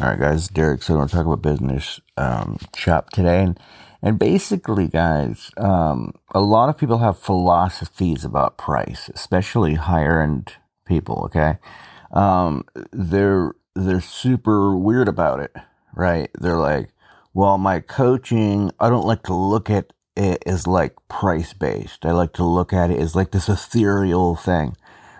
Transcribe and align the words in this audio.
All 0.00 0.08
right, 0.08 0.18
guys, 0.18 0.48
Derek. 0.48 0.82
So 0.82 0.92
we're 0.94 0.98
going 0.98 1.08
to 1.08 1.14
talk 1.16 1.26
about 1.26 1.42
business 1.42 2.00
um, 2.16 2.58
shop 2.76 3.10
today, 3.10 3.42
and 3.44 3.60
and 4.02 4.18
basically, 4.18 4.88
guys, 4.88 5.50
um, 5.56 6.12
a 6.34 6.40
lot 6.40 6.68
of 6.68 6.76
people 6.76 6.98
have 6.98 7.18
philosophies 7.18 8.24
about 8.24 8.58
price, 8.58 9.08
especially 9.14 9.74
higher 9.76 10.20
end 10.20 10.54
people. 10.84 11.22
Okay, 11.26 11.58
um, 12.12 12.66
they're 12.92 13.54
they're 13.76 14.00
super 14.00 14.76
weird 14.76 15.08
about 15.08 15.40
it, 15.40 15.54
right? 15.94 16.28
They're 16.40 16.58
like, 16.58 16.90
well, 17.32 17.56
my 17.56 17.80
coaching, 17.80 18.72
I 18.80 18.90
don't 18.90 19.06
like 19.06 19.22
to 19.24 19.34
look 19.34 19.70
at 19.70 19.92
it 20.16 20.42
as 20.44 20.66
like 20.66 20.94
price 21.08 21.52
based. 21.52 22.04
I 22.04 22.10
like 22.10 22.32
to 22.34 22.44
look 22.44 22.72
at 22.72 22.90
it 22.90 22.98
as 22.98 23.14
like 23.14 23.30
this 23.30 23.48
ethereal 23.48 24.34
thing, 24.34 24.76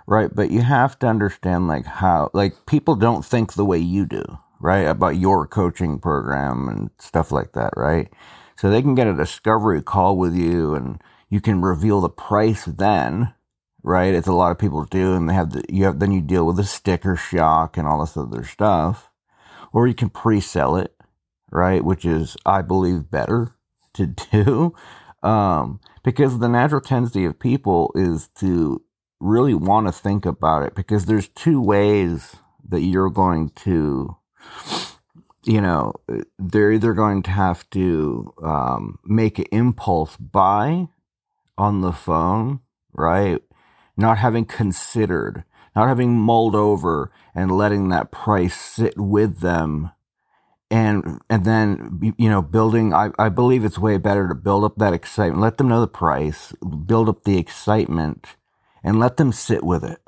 right? 0.07 0.35
But 0.35 0.51
you 0.51 0.63
have 0.63 0.99
to 0.99 1.07
understand 1.07 1.69
like 1.69 1.87
how 1.87 2.31
like 2.35 2.67
people 2.67 2.97
don't 2.97 3.25
think 3.25 3.53
the 3.53 3.65
way 3.65 3.79
you 3.79 4.05
do 4.05 4.25
right? 4.65 4.87
About 4.87 5.19
your 5.19 5.47
coaching 5.47 5.99
program 5.99 6.71
and 6.71 6.91
stuff 6.99 7.31
like 7.31 7.53
that, 7.53 7.75
right? 7.77 8.11
So 8.57 8.71
they 8.71 8.81
can 8.81 8.95
get 8.95 9.07
a 9.07 9.13
discovery 9.13 9.83
call 9.83 10.17
with 10.17 10.35
you 10.35 10.75
and 10.75 11.03
you 11.29 11.43
can 11.43 11.61
reveal 11.61 12.01
the 12.01 12.09
price 12.09 12.65
then, 12.65 13.35
right? 13.83 14.15
As 14.15 14.27
a 14.27 14.33
lot 14.33 14.53
of 14.53 14.59
people 14.59 14.83
do. 14.87 15.13
And 15.15 15.29
they 15.29 15.35
have 15.35 15.51
the, 15.51 15.63
you 15.69 15.85
have, 15.85 15.99
then 15.99 16.13
you 16.13 16.23
deal 16.23 16.47
with 16.47 16.57
the 16.57 16.65
sticker 16.65 17.15
shock 17.15 17.77
and 17.77 17.87
all 17.87 18.01
this 18.01 18.17
other 18.17 18.43
stuff. 18.43 19.11
Or 19.75 19.87
you 19.87 19.93
can 19.93 20.09
pre-sell 20.09 20.77
it, 20.77 20.97
right? 21.53 21.85
Which 21.85 22.07
is, 22.07 22.35
I 22.47 22.63
believe, 22.63 23.11
better 23.11 23.53
to 23.93 24.07
do. 24.33 24.75
Um, 25.23 25.79
because 26.03 26.39
the 26.39 26.49
natural 26.49 26.81
tendency 26.81 27.27
of 27.27 27.39
people 27.39 27.93
is 27.95 28.29
to 28.39 28.81
really 29.21 29.55
want 29.55 29.89
to 29.89 29.93
think 29.93 30.25
about 30.25 30.63
it 30.63 30.75
because 30.75 31.05
there's 31.05 31.29
two 31.29 31.61
ways 31.61 32.37
that 32.67 32.81
you're 32.81 33.11
going 33.11 33.51
to 33.51 34.17
you 35.45 35.61
know, 35.61 35.93
they're 36.39 36.73
either 36.73 36.95
going 36.95 37.23
to 37.25 37.31
have 37.31 37.69
to 37.71 38.33
um, 38.43 38.99
make 39.05 39.39
an 39.39 39.47
impulse 39.53 40.17
buy 40.17 40.89
on 41.59 41.81
the 41.83 41.93
phone, 41.93 42.61
right? 42.93 43.43
Not 43.97 44.19
having 44.19 44.47
considered, 44.47 45.45
not 45.77 45.89
having 45.89 46.15
mulled 46.15 46.55
over 46.55 47.13
and 47.35 47.53
letting 47.53 47.89
that 47.91 48.11
price 48.11 48.59
sit 48.59 48.95
with 48.97 49.41
them. 49.41 49.91
And, 50.71 51.21
and 51.29 51.45
then, 51.45 52.15
you 52.17 52.29
know, 52.29 52.43
building, 52.43 52.95
I, 52.95 53.11
I 53.19 53.29
believe 53.29 53.65
it's 53.65 53.79
way 53.79 53.99
better 53.99 54.27
to 54.27 54.35
build 54.35 54.65
up 54.65 54.77
that 54.79 54.95
excitement, 54.95 55.43
let 55.43 55.59
them 55.59 55.69
know 55.69 55.81
the 55.81 55.87
price, 55.87 56.53
build 56.87 57.09
up 57.09 57.25
the 57.25 57.39
excitement 57.39 58.27
and 58.83 58.99
let 58.99 59.19
them 59.19 59.31
sit 59.31 59.63
with 59.63 59.85
it, 59.85 60.01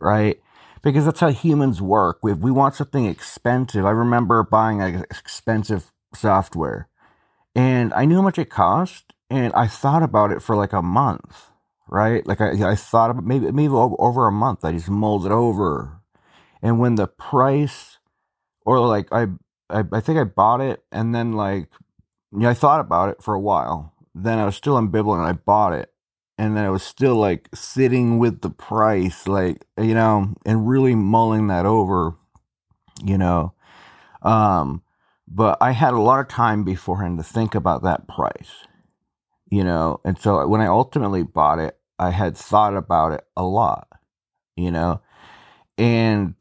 right? 0.00 0.40
Because 0.82 1.04
that's 1.04 1.20
how 1.20 1.30
humans 1.30 1.82
work. 1.82 2.18
We, 2.22 2.32
we 2.32 2.50
want 2.50 2.74
something 2.74 3.06
expensive. 3.06 3.84
I 3.84 3.90
remember 3.90 4.42
buying 4.42 4.78
like 4.78 4.94
expensive 5.10 5.92
software 6.14 6.88
and 7.54 7.92
I 7.94 8.04
knew 8.04 8.16
how 8.16 8.22
much 8.22 8.38
it 8.38 8.50
cost 8.50 9.12
and 9.28 9.52
I 9.54 9.66
thought 9.66 10.02
about 10.02 10.32
it 10.32 10.42
for 10.42 10.56
like 10.56 10.72
a 10.72 10.82
month, 10.82 11.50
right? 11.88 12.26
Like 12.26 12.40
I, 12.40 12.70
I 12.70 12.74
thought 12.74 13.10
about 13.10 13.24
maybe, 13.24 13.50
maybe 13.52 13.72
over 13.72 14.26
a 14.26 14.32
month. 14.32 14.64
I 14.64 14.72
just 14.72 14.88
mulled 14.88 15.26
it 15.26 15.32
over. 15.32 16.00
And 16.62 16.78
when 16.78 16.94
the 16.96 17.06
price 17.06 17.98
or 18.64 18.80
like 18.86 19.12
I, 19.12 19.28
I, 19.68 19.84
I 19.92 20.00
think 20.00 20.18
I 20.18 20.24
bought 20.24 20.60
it 20.60 20.82
and 20.92 21.14
then 21.14 21.32
like, 21.32 21.68
I 22.42 22.54
thought 22.54 22.80
about 22.80 23.08
it 23.08 23.22
for 23.22 23.34
a 23.34 23.40
while. 23.40 23.92
Then 24.14 24.38
I 24.38 24.44
was 24.44 24.56
still 24.56 24.74
ambivalent. 24.74 25.18
And 25.18 25.26
I 25.28 25.32
bought 25.32 25.72
it 25.72 25.89
and 26.40 26.56
then 26.56 26.64
I 26.64 26.70
was 26.70 26.82
still 26.82 27.16
like 27.16 27.50
sitting 27.54 28.18
with 28.18 28.40
the 28.40 28.48
price, 28.48 29.28
like, 29.28 29.66
you 29.76 29.92
know, 29.92 30.34
and 30.46 30.66
really 30.66 30.94
mulling 30.94 31.48
that 31.48 31.66
over, 31.66 32.14
you 33.04 33.18
know. 33.18 33.52
Um, 34.22 34.82
but 35.28 35.58
I 35.60 35.72
had 35.72 35.92
a 35.92 36.00
lot 36.00 36.20
of 36.20 36.28
time 36.28 36.64
beforehand 36.64 37.18
to 37.18 37.24
think 37.24 37.54
about 37.54 37.82
that 37.82 38.08
price, 38.08 38.64
you 39.50 39.62
know, 39.62 40.00
and 40.02 40.18
so 40.18 40.48
when 40.48 40.62
I 40.62 40.66
ultimately 40.68 41.24
bought 41.24 41.58
it, 41.58 41.76
I 41.98 42.08
had 42.08 42.38
thought 42.38 42.74
about 42.74 43.12
it 43.12 43.24
a 43.36 43.44
lot, 43.44 43.88
you 44.56 44.70
know, 44.70 45.02
and 45.76 46.34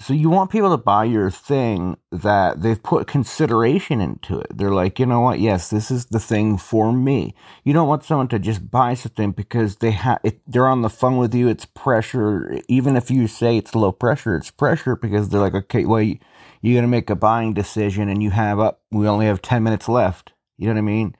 so 0.00 0.12
you 0.14 0.30
want 0.30 0.50
people 0.50 0.70
to 0.70 0.76
buy 0.76 1.04
your 1.04 1.30
thing 1.30 1.96
that 2.12 2.62
they've 2.62 2.82
put 2.82 3.08
consideration 3.08 4.00
into 4.00 4.38
it. 4.38 4.56
They're 4.56 4.70
like, 4.70 5.00
you 5.00 5.06
know 5.06 5.20
what? 5.20 5.40
Yes, 5.40 5.70
this 5.70 5.90
is 5.90 6.06
the 6.06 6.20
thing 6.20 6.56
for 6.56 6.92
me. 6.92 7.34
You 7.64 7.72
don't 7.72 7.88
want 7.88 8.04
someone 8.04 8.28
to 8.28 8.38
just 8.38 8.70
buy 8.70 8.94
something 8.94 9.32
because 9.32 9.76
they 9.76 9.90
have 9.90 10.20
they're 10.46 10.68
on 10.68 10.82
the 10.82 10.90
phone 10.90 11.16
with 11.16 11.34
you. 11.34 11.48
It's 11.48 11.66
pressure. 11.66 12.60
Even 12.68 12.96
if 12.96 13.10
you 13.10 13.26
say 13.26 13.56
it's 13.56 13.74
low 13.74 13.90
pressure, 13.90 14.36
it's 14.36 14.52
pressure 14.52 14.94
because 14.94 15.28
they're 15.28 15.40
like, 15.40 15.54
okay, 15.54 15.84
well, 15.84 16.02
you, 16.02 16.18
you're 16.62 16.76
gonna 16.76 16.86
make 16.88 17.10
a 17.10 17.16
buying 17.16 17.52
decision 17.52 18.08
and 18.08 18.22
you 18.22 18.30
have 18.30 18.60
up. 18.60 18.82
We 18.92 19.08
only 19.08 19.26
have 19.26 19.42
ten 19.42 19.64
minutes 19.64 19.88
left. 19.88 20.32
You 20.56 20.68
know 20.68 20.74
what 20.74 20.78
I 20.78 20.82
mean? 20.82 21.16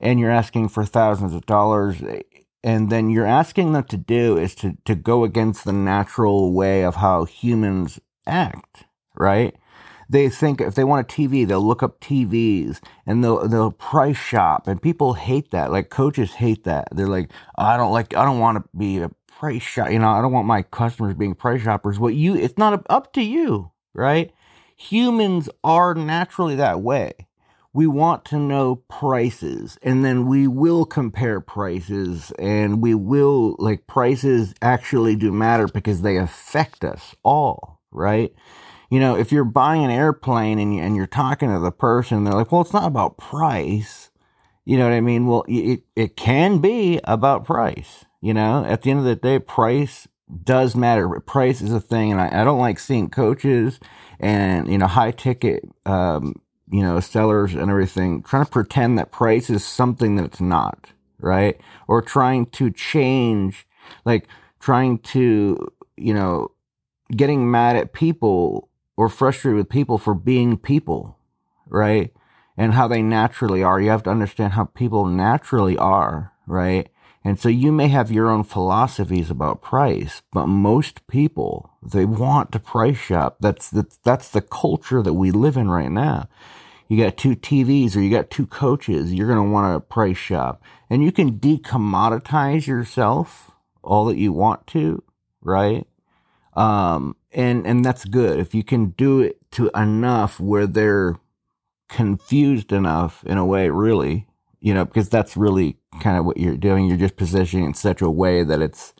And 0.00 0.20
you're 0.20 0.30
asking 0.30 0.68
for 0.68 0.84
thousands 0.84 1.32
of 1.32 1.46
dollars 1.46 2.02
and 2.64 2.90
then 2.90 3.08
you're 3.08 3.26
asking 3.26 3.72
them 3.72 3.84
to 3.84 3.96
do 3.96 4.36
is 4.36 4.54
to, 4.56 4.76
to 4.84 4.94
go 4.94 5.24
against 5.24 5.64
the 5.64 5.72
natural 5.72 6.52
way 6.52 6.84
of 6.84 6.96
how 6.96 7.24
humans 7.24 8.00
act, 8.28 8.84
right? 9.16 9.54
They 10.10 10.28
think 10.30 10.60
if 10.60 10.74
they 10.74 10.84
want 10.84 11.10
a 11.10 11.14
TV, 11.14 11.46
they'll 11.46 11.66
look 11.66 11.82
up 11.82 12.00
TVs 12.00 12.80
and 13.06 13.22
they'll 13.22 13.46
they'll 13.46 13.72
price 13.72 14.16
shop, 14.16 14.66
and 14.66 14.80
people 14.80 15.14
hate 15.14 15.50
that. 15.50 15.70
Like 15.70 15.90
coaches 15.90 16.32
hate 16.34 16.64
that. 16.64 16.88
They're 16.92 17.08
like, 17.08 17.30
I 17.58 17.76
don't 17.76 17.92
like, 17.92 18.16
I 18.16 18.24
don't 18.24 18.38
want 18.38 18.56
to 18.56 18.68
be 18.76 18.98
a 18.98 19.10
price 19.38 19.62
shop. 19.62 19.90
You 19.90 19.98
know, 19.98 20.08
I 20.08 20.22
don't 20.22 20.32
want 20.32 20.46
my 20.46 20.62
customers 20.62 21.14
being 21.14 21.34
price 21.34 21.62
shoppers. 21.62 21.98
What 21.98 22.14
you, 22.14 22.34
it's 22.34 22.58
not 22.58 22.84
up 22.88 23.12
to 23.14 23.22
you, 23.22 23.70
right? 23.94 24.32
Humans 24.76 25.48
are 25.62 25.94
naturally 25.94 26.56
that 26.56 26.80
way. 26.80 27.12
We 27.74 27.86
want 27.86 28.24
to 28.26 28.38
know 28.38 28.76
prices 28.88 29.78
and 29.82 30.04
then 30.04 30.26
we 30.26 30.48
will 30.48 30.84
compare 30.84 31.40
prices 31.40 32.32
and 32.38 32.80
we 32.82 32.94
will 32.94 33.56
like 33.58 33.86
prices 33.86 34.54
actually 34.62 35.14
do 35.16 35.30
matter 35.30 35.68
because 35.68 36.02
they 36.02 36.16
affect 36.16 36.82
us 36.82 37.14
all 37.22 37.77
right? 37.90 38.32
You 38.90 39.00
know, 39.00 39.16
if 39.16 39.32
you're 39.32 39.44
buying 39.44 39.84
an 39.84 39.90
airplane 39.90 40.58
and, 40.58 40.74
you, 40.74 40.80
and 40.80 40.96
you're 40.96 41.06
talking 41.06 41.52
to 41.52 41.58
the 41.58 41.70
person, 41.70 42.24
they're 42.24 42.34
like, 42.34 42.50
well, 42.50 42.62
it's 42.62 42.72
not 42.72 42.86
about 42.86 43.18
price. 43.18 44.10
You 44.64 44.78
know 44.78 44.84
what 44.84 44.94
I 44.94 45.00
mean? 45.00 45.26
Well, 45.26 45.44
it, 45.48 45.82
it 45.94 46.16
can 46.16 46.58
be 46.58 47.00
about 47.04 47.44
price. 47.44 48.04
You 48.20 48.34
know, 48.34 48.64
at 48.64 48.82
the 48.82 48.90
end 48.90 49.00
of 49.00 49.04
the 49.04 49.16
day, 49.16 49.38
price 49.38 50.08
does 50.42 50.74
matter. 50.74 51.08
Price 51.20 51.60
is 51.60 51.72
a 51.72 51.80
thing. 51.80 52.12
And 52.12 52.20
I, 52.20 52.40
I 52.40 52.44
don't 52.44 52.58
like 52.58 52.78
seeing 52.78 53.10
coaches 53.10 53.78
and, 54.18 54.70
you 54.70 54.78
know, 54.78 54.86
high 54.86 55.12
ticket, 55.12 55.64
um, 55.86 56.34
you 56.70 56.82
know, 56.82 57.00
sellers 57.00 57.54
and 57.54 57.70
everything 57.70 58.22
trying 58.22 58.44
to 58.44 58.50
pretend 58.50 58.98
that 58.98 59.12
price 59.12 59.48
is 59.48 59.64
something 59.64 60.16
that 60.16 60.24
it's 60.24 60.40
not, 60.40 60.92
right? 61.20 61.60
Or 61.86 62.02
trying 62.02 62.46
to 62.46 62.70
change, 62.70 63.66
like 64.04 64.28
trying 64.60 64.98
to, 64.98 65.68
you 65.96 66.14
know, 66.14 66.50
getting 67.14 67.50
mad 67.50 67.76
at 67.76 67.92
people 67.92 68.68
or 68.96 69.08
frustrated 69.08 69.56
with 69.56 69.68
people 69.68 69.98
for 69.98 70.14
being 70.14 70.56
people, 70.56 71.18
right? 71.68 72.12
And 72.56 72.74
how 72.74 72.88
they 72.88 73.02
naturally 73.02 73.62
are. 73.62 73.80
You 73.80 73.90
have 73.90 74.02
to 74.04 74.10
understand 74.10 74.54
how 74.54 74.64
people 74.64 75.06
naturally 75.06 75.76
are, 75.76 76.32
right? 76.46 76.88
And 77.24 77.38
so 77.38 77.48
you 77.48 77.72
may 77.72 77.88
have 77.88 78.10
your 78.10 78.30
own 78.30 78.44
philosophies 78.44 79.30
about 79.30 79.62
price, 79.62 80.22
but 80.32 80.46
most 80.46 81.06
people, 81.06 81.70
they 81.82 82.04
want 82.04 82.52
to 82.52 82.58
price 82.58 82.96
shop. 82.96 83.36
That's 83.40 83.70
the, 83.70 83.86
that's 84.02 84.30
the 84.30 84.40
culture 84.40 85.02
that 85.02 85.14
we 85.14 85.30
live 85.30 85.56
in 85.56 85.70
right 85.70 85.90
now. 85.90 86.28
You 86.88 87.02
got 87.02 87.16
two 87.16 87.36
TVs 87.36 87.96
or 87.96 88.00
you 88.00 88.10
got 88.10 88.30
two 88.30 88.46
coaches, 88.46 89.12
you're 89.12 89.26
going 89.26 89.44
to 89.44 89.52
want 89.52 89.74
to 89.74 89.80
price 89.80 90.16
shop. 90.16 90.62
And 90.88 91.04
you 91.04 91.12
can 91.12 91.38
decommoditize 91.38 92.66
yourself 92.66 93.50
all 93.82 94.06
that 94.06 94.16
you 94.16 94.32
want 94.32 94.66
to, 94.68 95.02
right? 95.42 95.86
Um, 96.58 97.14
and, 97.32 97.64
and 97.66 97.84
that's 97.84 98.04
good. 98.04 98.40
If 98.40 98.52
you 98.52 98.64
can 98.64 98.90
do 98.90 99.20
it 99.20 99.38
to 99.52 99.70
enough 99.76 100.40
where 100.40 100.66
they're 100.66 101.14
confused 101.88 102.72
enough 102.72 103.22
in 103.24 103.38
a 103.38 103.46
way, 103.46 103.70
really, 103.70 104.26
you 104.60 104.74
know, 104.74 104.84
because 104.84 105.08
that's 105.08 105.36
really 105.36 105.76
kind 106.00 106.18
of 106.18 106.24
what 106.24 106.36
you're 106.36 106.56
doing. 106.56 106.86
You're 106.86 106.96
just 106.96 107.16
positioning 107.16 107.66
in 107.66 107.74
such 107.74 108.02
a 108.02 108.10
way 108.10 108.42
that 108.42 108.60
it's 108.60 108.92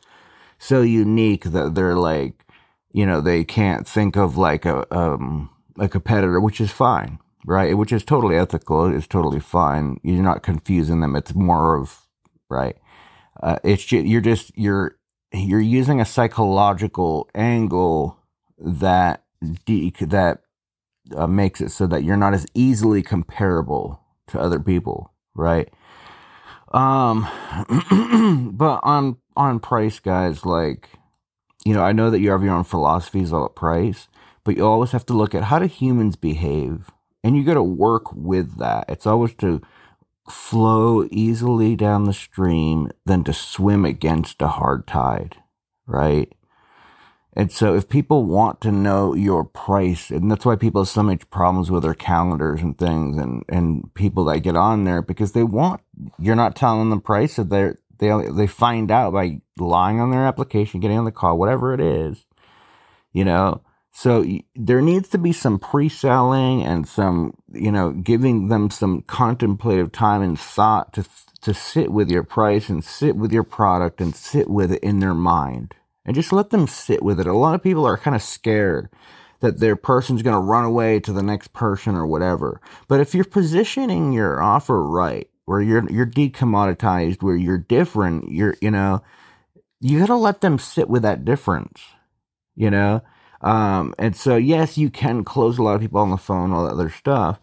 so 0.57 0.81
unique 0.81 1.43
that 1.45 1.75
they're 1.75 1.97
like, 1.97 2.45
you 2.93 3.05
know, 3.05 3.19
they 3.19 3.43
can't 3.43 3.85
think 3.85 4.15
of 4.15 4.37
like 4.37 4.65
a, 4.65 4.85
um, 4.95 5.49
a 5.77 5.89
competitor, 5.89 6.39
which 6.39 6.61
is 6.61 6.71
fine, 6.71 7.19
right? 7.45 7.77
Which 7.77 7.91
is 7.91 8.05
totally 8.05 8.37
ethical. 8.37 8.85
It's 8.85 9.05
totally 9.05 9.41
fine. 9.41 9.99
You're 10.01 10.23
not 10.23 10.43
confusing 10.43 11.01
them. 11.01 11.15
It's 11.15 11.35
more 11.35 11.75
of, 11.75 12.07
right? 12.49 12.77
Uh, 13.43 13.57
it's 13.65 13.83
just, 13.83 14.05
you're 14.05 14.21
just, 14.21 14.57
you're 14.57 14.95
you're 15.33 15.59
using 15.59 16.01
a 16.01 16.05
psychological 16.05 17.29
angle 17.35 18.17
that 18.57 19.23
de- 19.65 19.93
that 20.01 20.41
uh, 21.15 21.27
makes 21.27 21.61
it 21.61 21.69
so 21.69 21.87
that 21.87 22.03
you're 22.03 22.17
not 22.17 22.33
as 22.33 22.45
easily 22.53 23.01
comparable 23.01 24.01
to 24.27 24.39
other 24.39 24.59
people, 24.59 25.13
right? 25.35 25.69
Um, 26.71 27.27
but 28.53 28.79
on 28.83 29.17
on 29.35 29.59
price, 29.59 29.99
guys, 29.99 30.45
like 30.45 30.89
you 31.65 31.73
know, 31.73 31.83
I 31.83 31.91
know 31.91 32.09
that 32.09 32.19
you 32.19 32.31
have 32.31 32.43
your 32.43 32.53
own 32.53 32.63
philosophies 32.63 33.31
about 33.31 33.55
price, 33.55 34.07
but 34.43 34.55
you 34.57 34.65
always 34.65 34.91
have 34.91 35.05
to 35.07 35.13
look 35.13 35.35
at 35.35 35.45
how 35.45 35.59
do 35.59 35.65
humans 35.65 36.15
behave, 36.15 36.89
and 37.23 37.35
you 37.35 37.43
got 37.43 37.55
to 37.55 37.63
work 37.63 38.11
with 38.13 38.57
that. 38.59 38.85
It's 38.87 39.05
always 39.05 39.33
to 39.35 39.61
flow 40.29 41.07
easily 41.11 41.75
down 41.75 42.05
the 42.05 42.13
stream 42.13 42.91
than 43.05 43.23
to 43.23 43.33
swim 43.33 43.85
against 43.85 44.41
a 44.41 44.47
hard 44.47 44.87
tide, 44.87 45.37
right? 45.85 46.33
And 47.33 47.51
so 47.51 47.75
if 47.75 47.87
people 47.87 48.25
want 48.25 48.59
to 48.61 48.71
know 48.71 49.13
your 49.13 49.43
price, 49.43 50.09
and 50.09 50.29
that's 50.29 50.45
why 50.45 50.55
people 50.55 50.81
have 50.81 50.89
so 50.89 51.03
much 51.03 51.29
problems 51.29 51.71
with 51.71 51.83
their 51.83 51.93
calendars 51.93 52.61
and 52.61 52.77
things 52.77 53.17
and, 53.17 53.43
and 53.47 53.93
people 53.93 54.25
that 54.25 54.39
get 54.39 54.55
on 54.55 54.83
there 54.83 55.01
because 55.01 55.31
they 55.31 55.43
want, 55.43 55.81
you're 56.17 56.35
not 56.35 56.55
telling 56.55 56.79
them 56.79 56.89
the 56.89 57.03
price 57.03 57.37
of 57.37 57.49
their, 57.49 57.77
they, 57.99 58.11
they 58.31 58.47
find 58.47 58.91
out 58.91 59.13
by 59.13 59.41
lying 59.57 59.99
on 59.99 60.11
their 60.11 60.25
application, 60.25 60.79
getting 60.79 60.97
on 60.97 61.05
the 61.05 61.11
call, 61.11 61.37
whatever 61.37 61.73
it 61.73 61.79
is, 61.79 62.25
you 63.13 63.23
know, 63.23 63.61
so 63.99 64.25
there 64.55 64.81
needs 64.81 65.09
to 65.09 65.17
be 65.17 65.33
some 65.33 65.59
pre-selling 65.59 66.63
and 66.63 66.87
some, 66.87 67.33
you 67.51 67.69
know, 67.69 67.91
giving 67.91 68.47
them 68.47 68.69
some 68.69 69.01
contemplative 69.01 69.91
time 69.91 70.21
and 70.21 70.39
thought 70.39 70.93
to 70.93 71.05
to 71.41 71.53
sit 71.53 71.91
with 71.91 72.09
your 72.09 72.23
price 72.23 72.69
and 72.69 72.81
sit 72.81 73.17
with 73.17 73.33
your 73.33 73.43
product 73.43 73.99
and 73.99 74.15
sit 74.15 74.49
with 74.49 74.71
it 74.71 74.81
in 74.83 74.99
their 74.99 75.13
mind 75.13 75.73
and 76.05 76.15
just 76.15 76.31
let 76.31 76.49
them 76.49 76.65
sit 76.65 77.03
with 77.03 77.19
it. 77.19 77.27
A 77.27 77.33
lot 77.33 77.55
of 77.55 77.61
people 77.61 77.85
are 77.85 77.97
kind 77.97 78.15
of 78.15 78.21
scared 78.21 78.87
that 79.41 79.59
their 79.59 79.75
person's 79.75 80.21
going 80.21 80.33
to 80.33 80.39
run 80.39 80.63
away 80.63 81.01
to 81.01 81.11
the 81.11 81.21
next 81.21 81.51
person 81.51 81.95
or 81.95 82.07
whatever. 82.07 82.61
But 82.87 83.01
if 83.01 83.13
you're 83.13 83.25
positioning 83.25 84.13
your 84.13 84.41
offer 84.41 84.81
right, 84.81 85.29
where 85.43 85.61
you're 85.61 85.91
you're 85.91 86.05
decommoditized, 86.05 87.21
where 87.21 87.35
you're 87.35 87.57
different, 87.57 88.31
you're 88.31 88.55
you 88.61 88.71
know, 88.71 89.01
you 89.81 89.99
got 89.99 90.05
to 90.05 90.15
let 90.15 90.39
them 90.39 90.57
sit 90.57 90.87
with 90.87 91.01
that 91.01 91.25
difference. 91.25 91.81
You 92.55 92.69
know, 92.69 93.01
um, 93.41 93.93
and 93.97 94.15
so, 94.15 94.35
yes, 94.35 94.77
you 94.77 94.89
can 94.89 95.23
close 95.23 95.57
a 95.57 95.63
lot 95.63 95.75
of 95.75 95.81
people 95.81 96.01
on 96.01 96.09
the 96.09 96.17
phone, 96.17 96.51
all 96.51 96.65
that 96.65 96.73
other 96.73 96.89
stuff, 96.89 97.39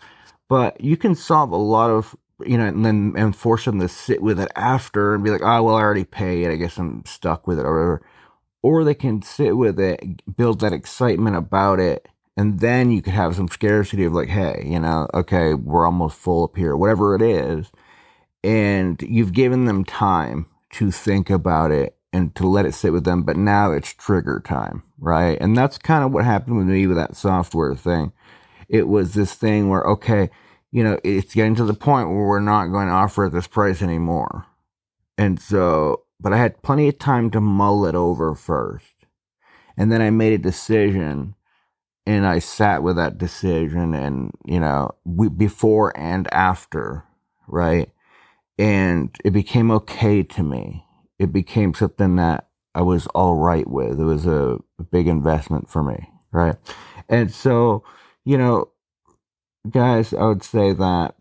but 0.48 0.80
you 0.80 0.96
can 0.96 1.14
solve 1.14 1.52
a 1.52 1.56
lot 1.56 1.90
of, 1.90 2.14
you 2.44 2.58
know, 2.58 2.66
and 2.66 2.84
then 2.84 3.14
and 3.16 3.34
force 3.34 3.64
them 3.64 3.80
to 3.80 3.88
sit 3.88 4.22
with 4.22 4.38
it 4.38 4.50
after 4.56 5.14
and 5.14 5.24
be 5.24 5.30
like, 5.30 5.42
oh, 5.42 5.62
well, 5.62 5.76
I 5.76 5.80
already 5.80 6.04
paid. 6.04 6.48
I 6.48 6.56
guess 6.56 6.76
I'm 6.76 7.04
stuck 7.06 7.46
with 7.46 7.58
it 7.58 7.64
or 7.64 7.74
whatever. 7.74 8.02
Or 8.62 8.84
they 8.84 8.94
can 8.94 9.22
sit 9.22 9.56
with 9.56 9.78
it, 9.80 10.36
build 10.36 10.60
that 10.60 10.72
excitement 10.72 11.36
about 11.36 11.80
it. 11.80 12.08
And 12.36 12.60
then 12.60 12.90
you 12.90 13.00
could 13.00 13.14
have 13.14 13.34
some 13.34 13.48
scarcity 13.48 14.04
of 14.04 14.12
like, 14.12 14.28
hey, 14.28 14.62
you 14.66 14.78
know, 14.78 15.08
okay, 15.14 15.54
we're 15.54 15.86
almost 15.86 16.18
full 16.18 16.44
up 16.44 16.56
here, 16.56 16.76
whatever 16.76 17.14
it 17.14 17.22
is. 17.22 17.70
And 18.44 19.00
you've 19.00 19.32
given 19.32 19.64
them 19.64 19.84
time 19.84 20.46
to 20.72 20.90
think 20.90 21.30
about 21.30 21.70
it 21.70 21.96
and 22.12 22.34
to 22.34 22.46
let 22.46 22.66
it 22.66 22.74
sit 22.74 22.92
with 22.92 23.04
them. 23.04 23.22
But 23.22 23.36
now 23.36 23.72
it's 23.72 23.92
trigger 23.92 24.40
time, 24.44 24.82
right? 24.98 25.38
And 25.40 25.56
that's 25.56 25.78
kind 25.78 26.04
of 26.04 26.12
what 26.12 26.24
happened 26.24 26.56
with 26.58 26.66
me 26.66 26.86
with 26.86 26.96
that 26.96 27.16
software 27.16 27.74
thing. 27.74 28.12
It 28.68 28.88
was 28.88 29.14
this 29.14 29.34
thing 29.34 29.68
where, 29.68 29.82
okay, 29.82 30.30
you 30.72 30.82
know, 30.82 30.98
it's 31.04 31.34
getting 31.34 31.54
to 31.56 31.64
the 31.64 31.74
point 31.74 32.08
where 32.08 32.26
we're 32.26 32.40
not 32.40 32.66
going 32.66 32.88
to 32.88 32.92
offer 32.92 33.26
at 33.26 33.32
this 33.32 33.46
price 33.46 33.82
anymore. 33.82 34.46
And 35.18 35.40
so, 35.40 36.04
but 36.20 36.32
I 36.32 36.38
had 36.38 36.62
plenty 36.62 36.88
of 36.88 36.98
time 36.98 37.30
to 37.30 37.40
mull 37.40 37.86
it 37.86 37.94
over 37.94 38.34
first. 38.34 38.94
And 39.76 39.92
then 39.92 40.00
I 40.00 40.10
made 40.10 40.32
a 40.32 40.38
decision 40.38 41.34
and 42.06 42.26
I 42.26 42.38
sat 42.38 42.82
with 42.82 42.96
that 42.96 43.18
decision 43.18 43.94
and, 43.94 44.30
you 44.44 44.60
know, 44.60 44.92
we, 45.04 45.28
before 45.28 45.96
and 45.98 46.32
after, 46.32 47.04
right? 47.46 47.90
And 48.58 49.14
it 49.24 49.32
became 49.32 49.70
okay 49.70 50.22
to 50.22 50.42
me 50.42 50.85
it 51.18 51.32
became 51.32 51.74
something 51.74 52.16
that 52.16 52.48
I 52.74 52.82
was 52.82 53.06
all 53.08 53.36
right 53.36 53.66
with. 53.66 53.98
It 54.00 54.04
was 54.04 54.26
a, 54.26 54.58
big 54.90 55.08
investment 55.08 55.68
for 55.68 55.82
me, 55.82 56.10
right? 56.32 56.54
And 57.08 57.32
so, 57.32 57.82
you 58.24 58.36
know, 58.36 58.70
guys, 59.70 60.12
I 60.12 60.24
would 60.24 60.44
say 60.44 60.72
that 60.74 61.14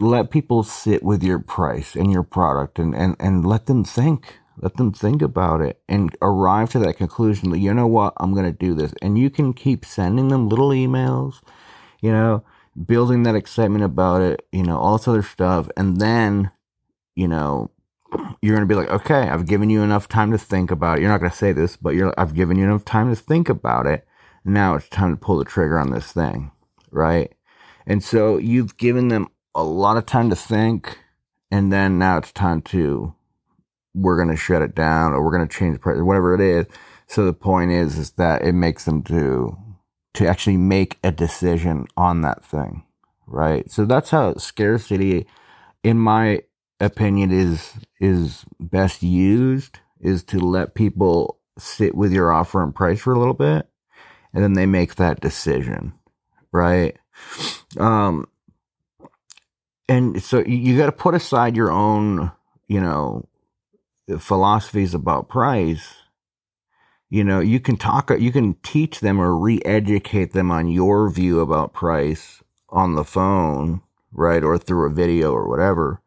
let 0.00 0.30
people 0.30 0.62
sit 0.62 1.02
with 1.02 1.22
your 1.22 1.38
price 1.38 1.94
and 1.94 2.12
your 2.12 2.24
product 2.24 2.78
and, 2.78 2.94
and, 2.94 3.16
and 3.20 3.46
let 3.46 3.66
them 3.66 3.84
think. 3.84 4.38
Let 4.58 4.76
them 4.76 4.92
think 4.92 5.22
about 5.22 5.60
it 5.60 5.80
and 5.88 6.16
arrive 6.22 6.70
to 6.70 6.78
that 6.80 6.96
conclusion 6.96 7.50
that, 7.50 7.58
you 7.58 7.72
know 7.74 7.86
what, 7.86 8.14
I'm 8.16 8.32
going 8.32 8.46
to 8.46 8.52
do 8.52 8.74
this. 8.74 8.92
And 9.02 9.18
you 9.18 9.30
can 9.30 9.52
keep 9.52 9.84
sending 9.84 10.28
them 10.28 10.48
little 10.48 10.70
emails, 10.70 11.42
you 12.00 12.10
know, 12.10 12.42
building 12.84 13.22
that 13.22 13.34
excitement 13.34 13.84
about 13.84 14.22
it, 14.22 14.46
you 14.52 14.62
know, 14.62 14.78
all 14.78 14.98
this 14.98 15.08
other 15.08 15.22
stuff. 15.22 15.68
And 15.76 16.00
then, 16.00 16.50
you 17.14 17.28
know, 17.28 17.70
you're 18.40 18.54
going 18.54 18.66
to 18.66 18.72
be 18.72 18.78
like, 18.78 18.90
okay, 18.90 19.28
I've 19.28 19.46
given 19.46 19.70
you 19.70 19.82
enough 19.82 20.08
time 20.08 20.30
to 20.32 20.38
think 20.38 20.70
about 20.70 20.98
it. 20.98 21.00
You're 21.02 21.10
not 21.10 21.20
going 21.20 21.30
to 21.30 21.36
say 21.36 21.52
this, 21.52 21.76
but 21.76 21.94
you're, 21.94 22.14
I've 22.16 22.34
given 22.34 22.56
you 22.56 22.64
enough 22.64 22.84
time 22.84 23.08
to 23.10 23.20
think 23.20 23.48
about 23.48 23.86
it. 23.86 24.06
Now 24.44 24.74
it's 24.74 24.88
time 24.88 25.10
to 25.10 25.16
pull 25.16 25.38
the 25.38 25.44
trigger 25.44 25.78
on 25.78 25.90
this 25.90 26.12
thing, 26.12 26.52
right? 26.90 27.32
And 27.86 28.02
so 28.02 28.36
you've 28.36 28.76
given 28.76 29.08
them 29.08 29.28
a 29.54 29.64
lot 29.64 29.96
of 29.96 30.06
time 30.06 30.30
to 30.30 30.36
think, 30.36 30.98
and 31.50 31.72
then 31.72 31.98
now 31.98 32.18
it's 32.18 32.32
time 32.32 32.60
to, 32.62 33.14
we're 33.94 34.16
going 34.16 34.28
to 34.28 34.36
shut 34.36 34.62
it 34.62 34.74
down 34.74 35.12
or 35.12 35.24
we're 35.24 35.36
going 35.36 35.48
to 35.48 35.56
change 35.56 35.80
price, 35.80 36.00
whatever 36.00 36.34
it 36.34 36.40
is. 36.40 36.66
So 37.08 37.24
the 37.24 37.32
point 37.32 37.70
is, 37.70 37.98
is 37.98 38.10
that 38.12 38.42
it 38.42 38.52
makes 38.52 38.84
them 38.84 39.02
to, 39.04 39.56
to 40.14 40.26
actually 40.26 40.56
make 40.56 40.98
a 41.02 41.10
decision 41.10 41.86
on 41.96 42.20
that 42.22 42.44
thing, 42.44 42.84
right? 43.26 43.70
So 43.70 43.84
that's 43.84 44.10
how 44.10 44.34
scarcity, 44.34 45.26
in 45.82 45.98
my 45.98 46.42
opinion 46.80 47.30
is 47.30 47.72
is 48.00 48.44
best 48.60 49.02
used 49.02 49.80
is 50.00 50.22
to 50.24 50.38
let 50.38 50.74
people 50.74 51.38
sit 51.58 51.94
with 51.94 52.12
your 52.12 52.32
offer 52.32 52.62
and 52.62 52.74
price 52.74 53.00
for 53.00 53.12
a 53.12 53.18
little 53.18 53.34
bit 53.34 53.68
and 54.34 54.42
then 54.42 54.52
they 54.52 54.66
make 54.66 54.96
that 54.96 55.20
decision 55.20 55.94
right? 56.52 56.96
Um 57.78 58.26
and 59.88 60.22
so 60.22 60.42
you 60.46 60.76
got 60.76 60.86
to 60.86 60.92
put 60.92 61.14
aside 61.14 61.56
your 61.56 61.70
own 61.70 62.32
you 62.68 62.80
know 62.80 63.26
philosophies 64.18 64.94
about 64.94 65.28
price. 65.28 65.94
You 67.08 67.24
know 67.24 67.40
you 67.40 67.60
can 67.60 67.76
talk 67.76 68.10
you 68.18 68.32
can 68.32 68.54
teach 68.62 69.00
them 69.00 69.20
or 69.20 69.36
re-educate 69.36 70.32
them 70.32 70.50
on 70.50 70.68
your 70.68 71.08
view 71.08 71.40
about 71.40 71.72
price 71.72 72.42
on 72.68 72.96
the 72.96 73.04
phone 73.04 73.80
right 74.12 74.42
or 74.42 74.58
through 74.58 74.86
a 74.86 74.94
video 74.94 75.32
or 75.32 75.48
whatever 75.48 76.02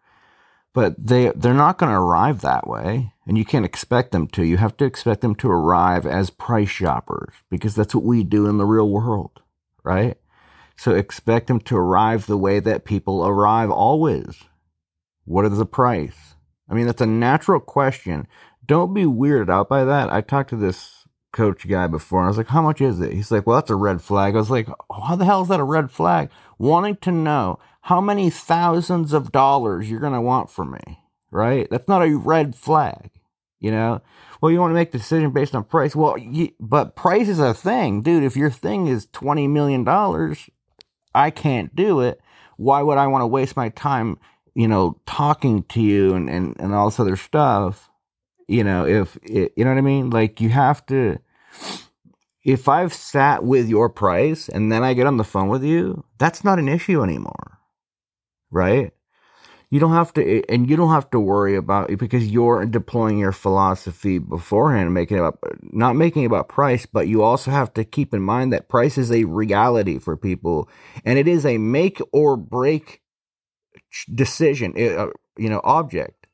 but 0.74 0.96
they 0.98 1.32
they're 1.36 1.54
not 1.54 1.78
going 1.78 1.92
to 1.92 1.98
arrive 1.98 2.42
that 2.42 2.68
way 2.68 3.14
and 3.28 3.38
you 3.38 3.46
can't 3.46 3.66
expect 3.66 4.12
them 4.12 4.28
to. 4.28 4.44
You 4.44 4.58
have 4.58 4.78
to 4.78 4.86
expect 4.86 5.22
them 5.22 5.36
to 5.36 5.50
arrive 5.50 6.06
as 6.06 6.30
price 6.30 6.70
shoppers 6.70 7.34
because 7.50 7.76
that's 7.76 7.96
what 7.96 8.04
we 8.04 8.24
do 8.24 8.48
in 8.48 8.58
the 8.58 8.66
real 8.66 8.90
world 8.90 9.42
right? 9.84 10.18
So 10.78 10.94
expect 10.94 11.48
them 11.48 11.60
to 11.62 11.76
arrive 11.76 12.26
the 12.26 12.38
way 12.38 12.60
that 12.60 12.86
people 12.86 13.26
arrive 13.26 13.70
always. 13.70 14.44
What 15.26 15.46
is 15.46 15.58
the 15.58 15.66
price? 15.66 16.36
I 16.70 16.74
mean 16.74 16.86
that's 16.86 17.02
a 17.02 17.08
natural 17.08 17.60
question. 17.60 18.28
Don't 18.66 18.94
be 18.94 19.04
weirded 19.04 19.50
out 19.50 19.68
by 19.68 19.84
that. 19.84 20.12
I 20.12 20.22
talked 20.22 20.52
to 20.52 20.56
this 20.56 20.96
coach 21.32 21.68
guy 21.68 21.86
before 21.86 22.22
and 22.22 22.26
i 22.26 22.30
was 22.30 22.38
like 22.38 22.48
how 22.48 22.62
much 22.62 22.82
is 22.82 23.00
it? 23.00 23.14
He's 23.14 23.32
like 23.32 23.46
well 23.46 23.58
that's 23.58 23.70
a 23.70 23.76
red 23.76 24.02
flag. 24.02 24.36
I 24.36 24.38
was 24.38 24.50
like 24.50 24.68
how 25.06 25.16
the 25.16 25.26
hell 25.26 25.42
is 25.42 25.50
that 25.50 25.60
a 25.60 25.64
red 25.64 25.92
flag? 25.92 26.30
Wanting 26.58 26.98
to 26.98 27.12
know 27.12 27.60
how 27.82 28.02
many 28.02 28.30
thousands 28.30 29.14
of 29.14 29.32
dollars 29.32 29.90
you're 29.90 30.00
going 30.00 30.14
to 30.14 30.22
want 30.22 30.50
from 30.50 30.72
me, 30.72 31.00
right? 31.32 31.68
That's 31.70 31.88
not 31.88 32.04
a 32.04 32.16
red 32.16 32.56
flag, 32.56 33.12
you 33.60 33.72
know? 33.72 34.02
Well, 34.42 34.52
you 34.52 34.60
want 34.60 34.72
to 34.72 34.76
make 34.76 34.92
the 34.92 34.98
decision 34.98 35.32
based 35.32 35.56
on 35.56 35.64
price. 35.64 35.96
Well, 35.96 36.18
you, 36.18 36.52
but 36.60 36.96
price 36.96 37.28
is 37.28 37.40
a 37.40 37.54
thing, 37.54 38.02
dude. 38.02 38.24
If 38.24 38.38
your 38.38 38.50
thing 38.50 38.88
is 38.88 39.08
$20 39.08 39.50
million, 39.50 39.86
I 41.14 41.30
can't 41.30 41.76
do 41.76 42.02
it. 42.02 42.22
Why 42.58 42.82
would 42.82 42.98
I 42.98 43.08
want 43.08 43.22
to 43.22 43.28
waste 43.28 43.58
my 43.58 43.70
time, 43.70 44.18
you 44.54 44.68
know, 44.68 45.00
talking 45.06 45.64
to 45.64 45.82
you 45.82 46.14
and, 46.14 46.30
and, 46.30 46.56
and 46.60 46.74
all 46.74 46.90
this 46.90 47.00
other 47.00 47.16
stuff? 47.16 47.90
You 48.48 48.64
know, 48.64 48.86
if, 48.86 49.18
it, 49.24 49.54
you 49.56 49.64
know 49.64 49.72
what 49.72 49.78
I 49.78 49.82
mean? 49.82 50.10
Like, 50.10 50.42
you 50.42 50.50
have 50.50 50.86
to, 50.88 51.20
if 52.44 52.68
I've 52.68 52.94
sat 52.94 53.44
with 53.44 53.70
your 53.70 53.90
price 53.90 54.50
and 54.50 54.72
then 54.72 54.84
I 54.84 54.94
get 54.94 55.08
on 55.08 55.18
the 55.18 55.24
phone 55.24 55.50
with 55.50 55.64
you, 55.64 56.04
that's 56.18 56.44
not 56.44 56.60
an 56.60 56.70
issue 56.70 57.04
anymore 57.04 57.59
right? 58.52 58.92
You 59.72 59.80
don't 59.80 59.94
have 59.94 60.14
to, 60.14 60.44
and 60.50 60.68
you 60.68 60.76
don't 60.76 60.90
have 60.92 61.12
to 61.12 61.20
worry 61.20 61.56
about 61.56 61.92
it 61.92 62.00
because 62.00 62.28
you're 62.28 62.66
deploying 62.66 63.20
your 63.20 63.32
philosophy 63.32 64.18
beforehand, 64.18 64.94
making 64.96 65.18
it 65.18 65.20
about, 65.20 65.40
not 65.62 65.96
making 65.96 66.26
about 66.26 66.50
price, 66.50 66.88
but 66.88 67.08
you 67.08 67.22
also 67.22 67.52
have 67.52 67.72
to 67.76 67.84
keep 67.84 68.14
in 68.14 68.22
mind 68.22 68.52
that 68.52 68.68
price 68.68 68.98
is 68.98 69.12
a 69.12 69.26
reality 69.26 70.00
for 70.00 70.18
people 70.18 70.68
and 71.06 71.20
it 71.20 71.28
is 71.28 71.46
a 71.46 71.60
make 71.60 72.02
or 72.12 72.36
break 72.36 73.02
decision, 74.14 74.74
uh, 74.76 75.08
you 75.38 75.50
know, 75.50 75.62
object. 75.64 76.28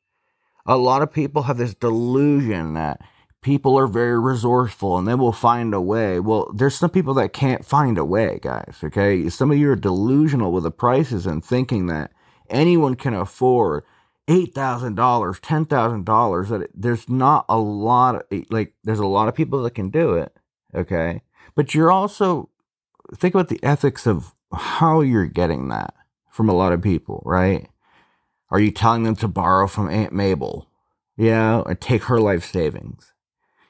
A 0.64 0.76
lot 0.76 1.02
of 1.02 1.12
people 1.12 1.42
have 1.42 1.58
this 1.58 1.74
delusion 1.74 2.74
that 2.74 3.02
people 3.46 3.78
are 3.78 3.86
very 3.86 4.18
resourceful 4.18 4.98
and 4.98 5.06
they 5.06 5.14
will 5.14 5.30
find 5.30 5.72
a 5.72 5.80
way. 5.80 6.18
Well, 6.18 6.50
there's 6.52 6.74
some 6.74 6.90
people 6.90 7.14
that 7.14 7.32
can't 7.32 7.64
find 7.64 7.96
a 7.96 8.04
way, 8.04 8.40
guys. 8.42 8.78
Okay. 8.82 9.28
Some 9.28 9.52
of 9.52 9.56
you 9.56 9.70
are 9.70 9.76
delusional 9.76 10.50
with 10.50 10.64
the 10.64 10.72
prices 10.72 11.26
and 11.26 11.44
thinking 11.44 11.86
that 11.86 12.10
anyone 12.50 12.96
can 12.96 13.14
afford 13.14 13.84
$8,000, 14.26 14.96
$10,000. 14.96 16.48
That 16.48 16.70
there's 16.74 17.08
not 17.08 17.44
a 17.48 17.56
lot 17.56 18.16
of, 18.16 18.22
like, 18.50 18.74
there's 18.82 18.98
a 18.98 19.06
lot 19.06 19.28
of 19.28 19.36
people 19.36 19.62
that 19.62 19.76
can 19.76 19.90
do 19.90 20.14
it. 20.14 20.36
Okay. 20.74 21.22
But 21.54 21.72
you're 21.72 21.92
also 21.92 22.50
think 23.14 23.32
about 23.32 23.48
the 23.48 23.62
ethics 23.62 24.08
of 24.08 24.34
how 24.52 25.02
you're 25.02 25.26
getting 25.26 25.68
that 25.68 25.94
from 26.32 26.48
a 26.48 26.54
lot 26.54 26.72
of 26.72 26.82
people, 26.82 27.22
right? 27.24 27.68
Are 28.50 28.58
you 28.58 28.72
telling 28.72 29.04
them 29.04 29.14
to 29.16 29.28
borrow 29.28 29.68
from 29.68 29.88
Aunt 29.88 30.12
Mabel? 30.12 30.68
Yeah, 31.16 31.62
and 31.64 31.80
take 31.80 32.02
her 32.04 32.18
life 32.18 32.44
savings. 32.44 33.12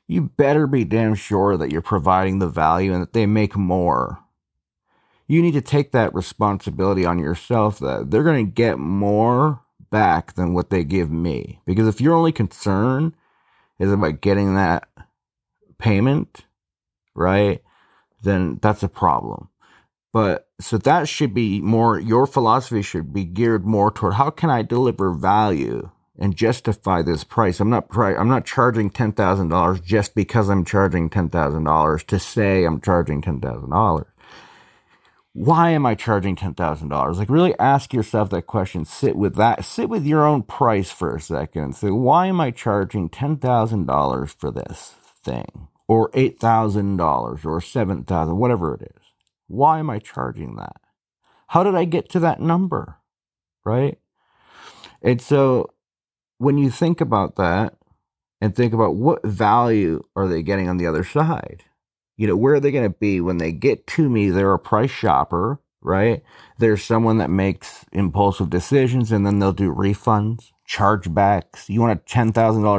You 0.09 0.23
better 0.23 0.67
be 0.67 0.85
damn 0.85 1.15
sure 1.15 1.57
that 1.57 1.73
you're 1.73 1.83
providing 1.83 2.39
the 2.39 2.49
value 2.49 2.93
and 2.93 3.03
that 3.03 3.13
they 3.13 3.27
make 3.27 3.57
more. 3.57 4.21
You 5.27 5.43
need 5.43 5.55
to 5.55 5.61
take 5.61 5.91
that 5.93 6.15
responsibility 6.15 7.05
on 7.05 7.19
yourself 7.19 7.81
that 7.81 8.11
they're 8.11 8.23
going 8.23 8.47
to 8.47 8.53
get 8.53 8.79
more 8.79 9.61
back 9.91 10.35
than 10.35 10.55
what 10.55 10.71
they 10.71 10.85
give 10.85 11.11
me. 11.11 11.61
Because 11.67 11.89
if 11.89 12.01
your 12.01 12.15
only 12.15 12.33
concern 12.33 13.15
is 13.81 13.91
about 13.91 14.21
getting 14.21 14.55
that 14.55 14.89
payment, 15.79 16.45
right, 17.15 17.63
then 18.23 18.59
that's 18.63 18.85
a 18.85 18.89
problem. 18.89 19.49
But 20.13 20.49
so 20.61 20.79
that 20.79 21.09
should 21.09 21.35
be 21.35 21.61
more, 21.61 21.99
your 21.99 22.27
philosophy 22.27 22.83
should 22.83 23.13
be 23.13 23.25
geared 23.25 23.67
more 23.67 23.91
toward 23.91 24.15
how 24.15 24.31
can 24.31 24.51
I 24.51 24.63
deliver 24.63 25.13
value 25.13 25.91
and 26.19 26.37
justify 26.37 27.03
this 27.03 27.25
price? 27.25 27.61
I'm 27.61 27.71
not, 27.71 27.87
I'm 27.97 28.29
not 28.29 28.47
charging 28.47 28.91
$10,000 28.91 29.85
just 29.85 30.15
because 30.15 30.49
I'm 30.49 30.65
charging 30.65 31.11
$10,000 31.11 32.07
to 32.07 32.19
say 32.19 32.65
I'm 32.65 32.81
charging 32.81 33.23
$10,000 33.23 34.07
why 35.37 35.69
am 35.69 35.85
I 35.85 35.95
charging 35.95 36.35
$10,000? 36.35 37.17
Like, 37.17 37.29
really 37.29 37.55
ask 37.59 37.93
yourself 37.93 38.31
that 38.31 38.47
question. 38.47 38.87
Sit 38.87 39.17
with 39.17 39.35
that. 39.35 39.67
Sit 39.67 39.91
with 39.91 40.07
your 40.07 40.25
own 40.25 40.43
price 40.43 40.91
for 40.91 41.15
a 41.15 41.21
second 41.21 41.75
say, 41.75 41.91
why 41.91 42.27
am 42.27 42.41
I 42.41 42.51
charging 42.51 43.11
$10,000 43.11 44.31
for 44.31 44.51
this 44.51 44.95
thing? 45.23 45.69
Or 45.87 46.11
$8,000 46.13 47.45
or 47.45 47.61
7000 47.61 48.37
whatever 48.39 48.75
it 48.77 48.91
is. 48.97 49.03
Why 49.47 49.79
am 49.79 49.91
I 49.91 49.99
charging 49.99 50.57
that? 50.57 50.81
How 51.49 51.63
did 51.63 51.75
I 51.75 51.85
get 51.85 52.09
to 52.11 52.21
that 52.21 52.41
number? 52.41 52.97
Right? 53.63 53.99
And 55.03 55.21
so 55.21 55.75
when 56.39 56.59
you 56.59 56.71
think 56.71 57.01
about 57.01 57.37
that 57.37 57.75
and 58.41 58.55
think 58.55 58.73
about 58.73 58.97
what 58.97 59.25
value 59.25 60.03
are 60.15 60.29
they 60.29 60.43
getting 60.43 60.69
on 60.69 60.77
the 60.77 60.87
other 60.87 61.05
side? 61.05 61.65
you 62.17 62.27
know, 62.27 62.37
where 62.37 62.55
are 62.55 62.61
they 62.61 62.73
going 62.73 62.91
to 62.91 62.99
be 62.99 63.21
when 63.21 63.39
they 63.39 63.53
get 63.53 63.87
to 63.87 64.09
me? 64.09 64.31
They're 64.31 64.55
a 64.55 64.59
price 64.59 64.91
shopper, 64.91 65.61
right? 65.83 66.23
There's 66.59 66.83
someone 66.83 67.19
that 67.19 67.31
makes 67.31 67.85
impulsive 67.93 68.51
decisions 68.51 69.13
and 69.13 69.27
then 69.27 69.39
they'll 69.39 69.53
do 69.53 69.73
refunds, 69.73 70.53
chargebacks. 70.69 71.69
You 71.69 71.81
want 71.81 72.01
a 72.01 72.05
$10,000 72.05 72.33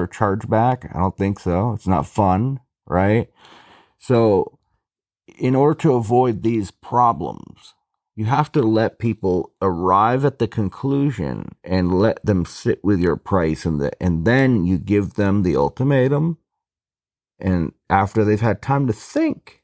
chargeback? 0.08 0.96
I 0.96 1.00
don't 1.00 1.18
think 1.18 1.40
so. 1.40 1.74
It's 1.74 1.88
not 1.88 2.08
fun, 2.08 2.60
right? 2.88 3.30
So, 4.00 4.58
in 5.38 5.56
order 5.56 5.80
to 5.82 5.94
avoid 5.94 6.42
these 6.42 6.72
problems, 6.72 7.76
you 8.18 8.26
have 8.26 8.52
to 8.54 8.64
let 8.64 8.98
people 9.00 9.54
arrive 9.62 10.26
at 10.26 10.40
the 10.40 10.48
conclusion 10.48 11.50
and 11.64 11.94
let 12.00 12.26
them 12.26 12.46
sit 12.46 12.84
with 12.84 13.00
your 13.00 13.16
price 13.16 13.64
and 13.64 13.80
the, 13.80 13.92
and 14.04 14.26
then 14.26 14.66
you 14.66 14.80
give 14.80 15.14
them 15.14 15.44
the 15.44 15.56
ultimatum. 15.56 16.40
And 17.40 17.74
after 17.92 18.26
they've 18.26 18.42
had 18.42 18.64
time 18.64 18.88
to 18.88 18.94
think 18.94 19.64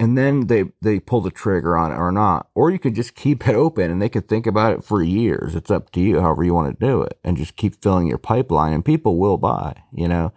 and 0.00 0.16
then 0.18 0.46
they 0.46 0.64
they 0.80 0.98
pull 0.98 1.20
the 1.20 1.30
trigger 1.30 1.76
on 1.76 1.92
it 1.92 1.96
or 1.96 2.10
not. 2.10 2.48
Or 2.54 2.70
you 2.70 2.78
could 2.78 2.94
just 2.94 3.14
keep 3.14 3.46
it 3.46 3.54
open 3.54 3.90
and 3.90 4.00
they 4.00 4.08
could 4.08 4.26
think 4.26 4.46
about 4.46 4.72
it 4.72 4.84
for 4.84 5.02
years. 5.02 5.54
It's 5.54 5.70
up 5.70 5.92
to 5.92 6.00
you 6.00 6.20
however 6.22 6.42
you 6.42 6.54
want 6.54 6.78
to 6.78 6.86
do 6.86 7.02
it 7.02 7.18
and 7.22 7.36
just 7.36 7.56
keep 7.56 7.82
filling 7.82 8.08
your 8.08 8.18
pipeline 8.18 8.72
and 8.72 8.84
people 8.84 9.18
will 9.18 9.36
buy 9.36 9.76
you 9.92 10.08
know? 10.08 10.32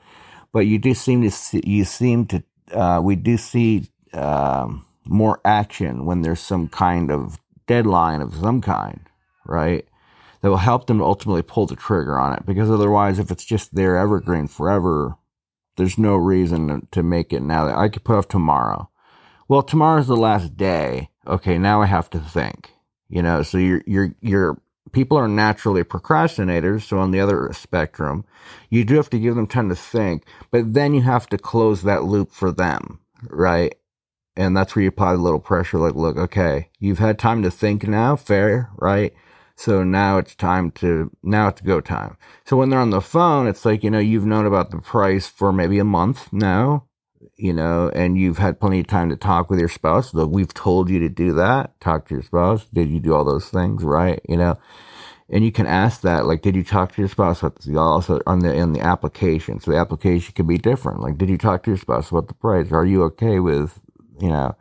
But 0.52 0.68
you 0.68 0.80
do 0.80 0.94
seem 0.94 1.22
to 1.24 1.32
see, 1.32 1.62
you 1.66 1.86
seem 1.86 2.26
to 2.28 2.44
uh, 2.74 3.02
we 3.02 3.16
do 3.16 3.38
see 3.38 3.88
um, 4.14 4.85
more 5.08 5.40
action 5.46 6.06
when 6.06 6.22
there's 6.22 6.40
some 6.40 6.68
kind 6.68 7.12
of 7.12 7.40
deadline 7.68 8.22
of 8.22 8.36
some 8.36 8.62
kind 8.62 9.02
right 9.46 9.88
that 10.42 10.50
will 10.50 10.58
help 10.58 10.88
them 10.88 11.00
to 11.00 11.04
ultimately 11.04 11.42
pull 11.42 11.66
the 11.66 11.76
trigger 11.76 12.20
on 12.20 12.34
it 12.34 12.46
because 12.46 12.70
otherwise 12.70 13.20
if 13.20 13.32
it's 13.32 13.46
just 13.46 13.74
there 13.76 13.98
evergreen 13.98 14.48
forever 14.48 15.18
there's 15.76 15.98
no 15.98 16.16
reason 16.16 16.88
to 16.92 17.04
make 17.04 17.34
it 17.34 17.42
now 17.42 17.66
that 17.66 17.78
I 17.78 17.90
could 17.90 18.04
put 18.04 18.18
off 18.18 18.28
tomorrow. 18.28 18.90
Well, 19.48 19.62
tomorrow's 19.62 20.08
the 20.08 20.16
last 20.16 20.58
day. 20.58 21.10
Okay, 21.28 21.58
now 21.58 21.82
I 21.82 21.86
have 21.86 22.10
to 22.12 22.20
think. 22.20 22.72
You 23.10 23.22
know, 23.22 23.44
so 23.44 23.58
you're 23.58 23.84
you're 23.86 24.16
you're 24.22 24.62
people 24.92 25.18
are 25.18 25.28
naturally 25.28 25.84
procrastinators. 25.84 26.84
So 26.84 26.98
on 26.98 27.12
the 27.12 27.20
other 27.20 27.52
spectrum, 27.54 28.26
you 28.70 28.84
do 28.84 28.96
have 28.96 29.10
to 29.12 29.20
give 29.20 29.36
them 29.36 29.48
time 29.48 29.70
to 29.70 29.76
think, 29.76 30.26
but 30.52 30.74
then 30.74 30.94
you 30.94 31.02
have 31.02 31.28
to 31.30 31.38
close 31.38 31.84
that 31.84 32.04
loop 32.04 32.32
for 32.32 32.52
them, 32.52 33.00
right? 33.30 33.76
And 34.38 34.56
that's 34.56 34.76
where 34.76 34.84
you 34.84 34.90
apply 34.90 35.14
a 35.14 35.18
little 35.18 35.40
pressure. 35.40 35.78
Like, 35.78 35.96
look, 35.96 36.18
okay, 36.18 36.70
you've 36.80 37.00
had 37.00 37.18
time 37.18 37.42
to 37.44 37.52
think 37.52 37.88
now, 37.88 38.16
fair, 38.16 38.70
right? 38.76 39.14
So 39.56 39.84
now 39.84 40.18
it's 40.18 40.36
time 40.36 40.72
to, 40.72 41.10
now 41.24 41.48
it's 41.48 41.62
go 41.62 41.80
time. 41.80 42.18
So 42.44 42.58
when 42.58 42.70
they're 42.70 42.80
on 42.80 42.90
the 42.90 43.00
phone, 43.00 43.48
it's 43.48 43.64
like, 43.64 43.84
you 43.84 43.90
know, 43.90 44.00
you've 44.00 44.26
known 44.26 44.46
about 44.46 44.72
the 44.72 44.80
price 44.80 45.28
for 45.28 45.54
maybe 45.54 45.80
a 45.80 45.86
month 45.86 46.34
now, 46.34 46.84
you 47.38 47.54
know, 47.54 47.90
and 47.96 48.18
you've 48.18 48.38
had 48.38 48.60
plenty 48.60 48.82
of 48.82 48.88
time 48.88 49.10
to 49.10 49.16
talk 49.16 49.50
with 49.50 49.60
your 49.60 49.70
spouse. 49.70 50.14
Look, 50.14 50.30
we've 50.30 50.54
told 50.54 50.90
you 50.90 51.00
to 51.00 51.08
do 51.08 51.32
that. 51.36 51.80
Talk 51.80 52.10
to 52.10 52.16
your 52.16 52.24
spouse. 52.24 52.66
Did 52.74 52.90
you 52.90 53.00
do 53.00 53.14
all 53.14 53.24
those 53.24 53.50
things? 53.50 53.84
Right. 53.84 54.20
You 54.28 54.36
know, 54.36 54.58
and 55.30 55.46
you 55.46 55.54
can 55.54 55.66
ask 55.66 56.02
that, 56.02 56.26
like, 56.26 56.42
did 56.42 56.58
you 56.58 56.64
talk 56.64 56.94
to 56.94 57.02
your 57.02 57.08
spouse 57.08 57.40
about 57.40 57.56
this? 57.56 57.74
Also 57.78 58.20
on 58.28 58.40
the, 58.40 58.54
in 58.54 58.74
the 58.74 58.82
application. 58.82 59.62
So 59.62 59.72
the 59.72 59.78
application 59.78 60.34
could 60.36 60.48
be 60.48 60.58
different. 60.58 61.00
Like, 61.00 61.18
did 61.18 61.30
you 61.30 61.38
talk 61.38 61.64
to 61.64 61.72
your 61.72 61.78
spouse 61.78 62.12
about 62.12 62.28
the 62.28 62.34
price? 62.34 62.74
Are 62.74 62.86
you 62.86 63.04
okay 63.04 63.40
with, 63.40 63.80
you 64.20 64.30
know, 64.30 64.56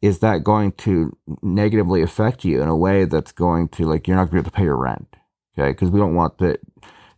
is 0.00 0.20
that 0.20 0.44
going 0.44 0.72
to 0.72 1.16
negatively 1.42 2.02
affect 2.02 2.44
you 2.44 2.62
in 2.62 2.68
a 2.68 2.76
way 2.76 3.04
that's 3.04 3.32
going 3.32 3.68
to 3.68 3.84
like 3.84 4.06
you're 4.06 4.16
not 4.16 4.30
going 4.30 4.30
to 4.30 4.34
be 4.34 4.38
able 4.38 4.50
to 4.50 4.56
pay 4.56 4.64
your 4.64 4.76
rent 4.76 5.16
okay? 5.58 5.72
Because 5.72 5.90
we 5.90 5.98
don't 5.98 6.14
want 6.14 6.38
that 6.38 6.60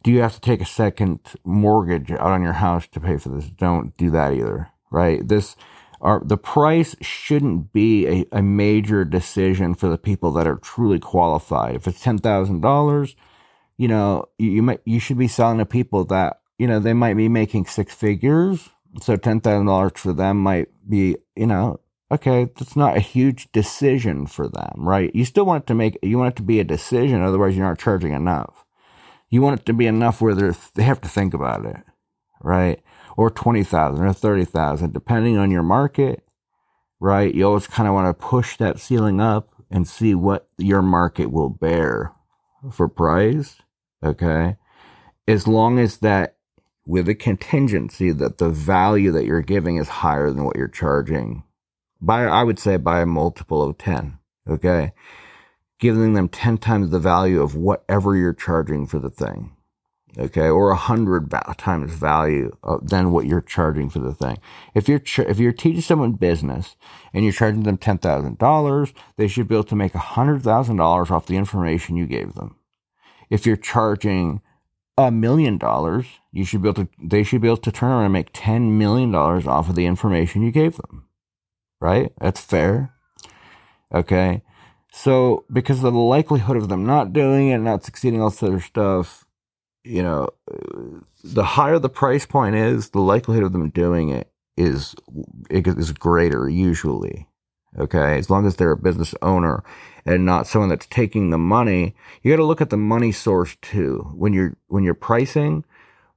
do 0.02 0.11
you 0.11 0.21
have 0.21 0.35
to 0.35 0.40
take 0.40 0.62
a 0.62 0.67
second 0.67 1.21
mortgage 1.45 2.11
out 2.11 2.21
on 2.21 2.43
your 2.43 2.55
house 2.55 2.87
to 2.88 3.00
pay 3.00 3.19
for 3.19 3.29
this? 3.29 3.50
Don't 3.50 3.97
do 3.97 4.11
that 4.11 4.33
either 4.33 4.69
right? 4.90 5.26
This 5.26 5.57
are 6.00 6.23
the 6.25 6.38
price 6.38 6.97
shouldn't 7.02 7.73
be 7.73 8.07
a, 8.07 8.38
a 8.38 8.43
major 8.43 9.05
decision 9.05 9.75
for 9.75 9.88
the 9.88 9.99
people 9.99 10.33
that 10.33 10.47
are 10.47 10.57
truly 10.57 10.99
qualified. 10.99 11.76
If 11.76 11.87
it's 11.87 12.02
$10000 12.02 13.14
you 13.81 13.88
know 13.88 14.26
you, 14.38 14.50
you 14.50 14.62
might 14.62 14.81
you 14.85 15.00
should 15.00 15.17
be 15.17 15.26
selling 15.26 15.57
to 15.57 15.64
people 15.64 16.05
that 16.05 16.40
you 16.59 16.67
know 16.67 16.79
they 16.79 16.93
might 16.93 17.14
be 17.14 17.31
making 17.31 17.64
six 17.64 17.95
figures 17.95 18.69
so 19.00 19.16
$10000 19.16 19.99
for 19.99 20.12
them 20.12 20.38
might 20.38 20.68
be 20.88 21.16
you 21.37 21.47
know 21.47 21.80
okay, 22.12 22.49
that's 22.56 22.76
not 22.76 22.97
a 22.97 23.00
huge 23.00 23.50
decision 23.52 24.26
for 24.26 24.49
them, 24.49 24.73
right? 24.76 25.14
You 25.14 25.25
still 25.25 25.47
want 25.47 25.64
it 25.64 25.66
to 25.68 25.75
make, 25.75 25.99
you 26.02 26.18
want 26.18 26.35
it 26.35 26.37
to 26.37 26.42
be 26.42 26.61
a 26.61 26.64
decision, 26.64 27.23
otherwise 27.23 27.56
you're 27.56 27.66
not 27.66 27.78
charging 27.78 28.12
enough. 28.12 28.64
You 29.28 29.42
want 29.42 29.61
it 29.61 29.66
to 29.66 29.73
be 29.73 29.87
enough 29.87 30.20
where 30.20 30.35
they 30.35 30.82
have 30.82 31.00
to 31.02 31.09
think 31.09 31.35
about 31.35 31.64
it, 31.64 31.76
right? 32.42 32.82
Or 33.16 33.30
20,000 33.30 34.04
or 34.04 34.12
30,000, 34.12 34.92
depending 34.92 35.38
on 35.38 35.52
your 35.52 35.62
market, 35.62 36.25
right? 36.99 37.32
You 37.32 37.47
always 37.47 37.68
kind 37.68 37.88
of 37.88 37.94
want 37.94 38.09
to 38.09 38.26
push 38.26 38.56
that 38.56 38.80
ceiling 38.80 39.20
up 39.20 39.50
and 39.70 39.87
see 39.87 40.16
what 40.16 40.49
your 40.59 40.82
market 40.82 41.30
will 41.30 41.49
bear 41.49 42.12
for 42.73 42.88
price, 42.88 43.56
okay? 44.04 44.56
As 45.28 45.47
long 45.47 45.78
as 45.78 45.99
that 45.99 46.38
with 46.87 47.08
a 47.08 47.14
contingency 47.14 48.10
that 48.12 48.38
the 48.38 48.49
value 48.49 49.12
that 49.12 49.25
you're 49.25 49.42
giving 49.42 49.76
is 49.76 49.88
higher 49.88 50.30
than 50.30 50.44
what 50.44 50.56
you're 50.56 50.68
charging 50.68 51.44
by, 52.00 52.25
I 52.25 52.42
would 52.42 52.58
say 52.58 52.76
by 52.76 53.00
a 53.00 53.06
multiple 53.06 53.62
of 53.62 53.78
10. 53.78 54.18
Okay. 54.49 54.92
Giving 55.78 56.14
them 56.14 56.28
10 56.28 56.58
times 56.58 56.90
the 56.90 56.99
value 56.99 57.42
of 57.42 57.54
whatever 57.54 58.16
you're 58.16 58.34
charging 58.34 58.87
for 58.87 58.99
the 58.99 59.10
thing. 59.10 59.56
Okay. 60.18 60.49
Or 60.49 60.70
a 60.70 60.76
hundred 60.76 61.30
times 61.58 61.92
value 61.92 62.56
of, 62.62 62.88
than 62.88 63.12
what 63.12 63.26
you're 63.26 63.40
charging 63.40 63.90
for 63.90 64.00
the 64.00 64.14
thing. 64.14 64.38
If 64.75 64.88
you're, 64.88 65.02
if 65.18 65.38
you're 65.38 65.52
teaching 65.52 65.82
someone 65.82 66.12
business 66.12 66.76
and 67.12 67.22
you're 67.25 67.32
charging 67.32 67.62
them 67.62 67.78
$10,000, 67.78 68.92
they 69.16 69.28
should 69.28 69.46
be 69.46 69.54
able 69.54 69.64
to 69.64 69.76
make 69.76 69.92
$100,000 69.92 71.10
off 71.10 71.26
the 71.26 71.37
information 71.37 71.96
you 71.96 72.06
gave 72.06 72.34
them. 72.34 72.56
If 73.28 73.46
you're 73.46 73.56
charging 73.56 74.42
a 74.99 75.11
million 75.11 75.59
dollars, 75.59 76.06
you 76.32 76.44
should 76.44 76.62
be 76.62 76.68
able 76.68 76.85
to, 76.85 76.88
they 77.02 77.23
should 77.23 77.40
be 77.40 77.49
able 77.49 77.56
to 77.59 77.73
turn 77.73 77.90
around 77.90 78.04
and 78.04 78.12
make 78.12 78.32
$10 78.32 78.73
million 78.73 79.14
off 79.14 79.68
of 79.68 79.75
the 79.75 79.87
information 79.87 80.42
you 80.42 80.50
gave 80.50 80.76
them 80.76 81.06
right? 81.80 82.12
That's 82.20 82.40
fair. 82.40 82.94
Okay. 83.92 84.42
So, 84.92 85.44
because 85.52 85.82
of 85.82 85.92
the 85.92 85.99
likelihood 85.99 86.56
of 86.56 86.68
them 86.68 86.85
not 86.85 87.12
doing 87.12 87.49
it, 87.49 87.59
not 87.59 87.85
succeeding, 87.85 88.20
all 88.20 88.30
this 88.30 88.42
other 88.42 88.61
stuff, 88.61 89.25
you 89.85 90.02
know, 90.02 90.28
the 91.25 91.44
higher 91.44 91.78
the 91.78 91.88
price 91.88 92.26
point 92.26 92.56
is, 92.56 92.90
the 92.90 93.00
likelihood 93.00 93.44
of 93.44 93.52
them 93.52 93.70
doing 93.70 94.11
it 94.11 94.30
is 94.56 94.94
is 95.49 95.92
greater 95.92 96.49
usually. 96.49 97.28
Okay, 97.79 98.19
as 98.19 98.29
long 98.31 98.47
as 98.47 98.57
they're 98.57 98.73
a 98.73 98.77
business 98.77 99.15
owner 99.23 99.62
and 100.05 100.27
not 100.27 100.47
someone 100.47 100.69
that's 100.71 100.87
taking 100.87 101.31
the 101.31 101.39
money, 101.39 101.95
you 102.23 102.33
got 102.33 102.39
to 102.39 102.45
look 102.45 102.61
at 102.61 102.71
the 102.71 102.77
money 102.77 103.12
source 103.12 103.57
too. 103.62 104.11
When 104.15 104.33
you're 104.33 104.57
when 104.69 104.83
you're 104.83 104.95
pricing, 104.95 105.65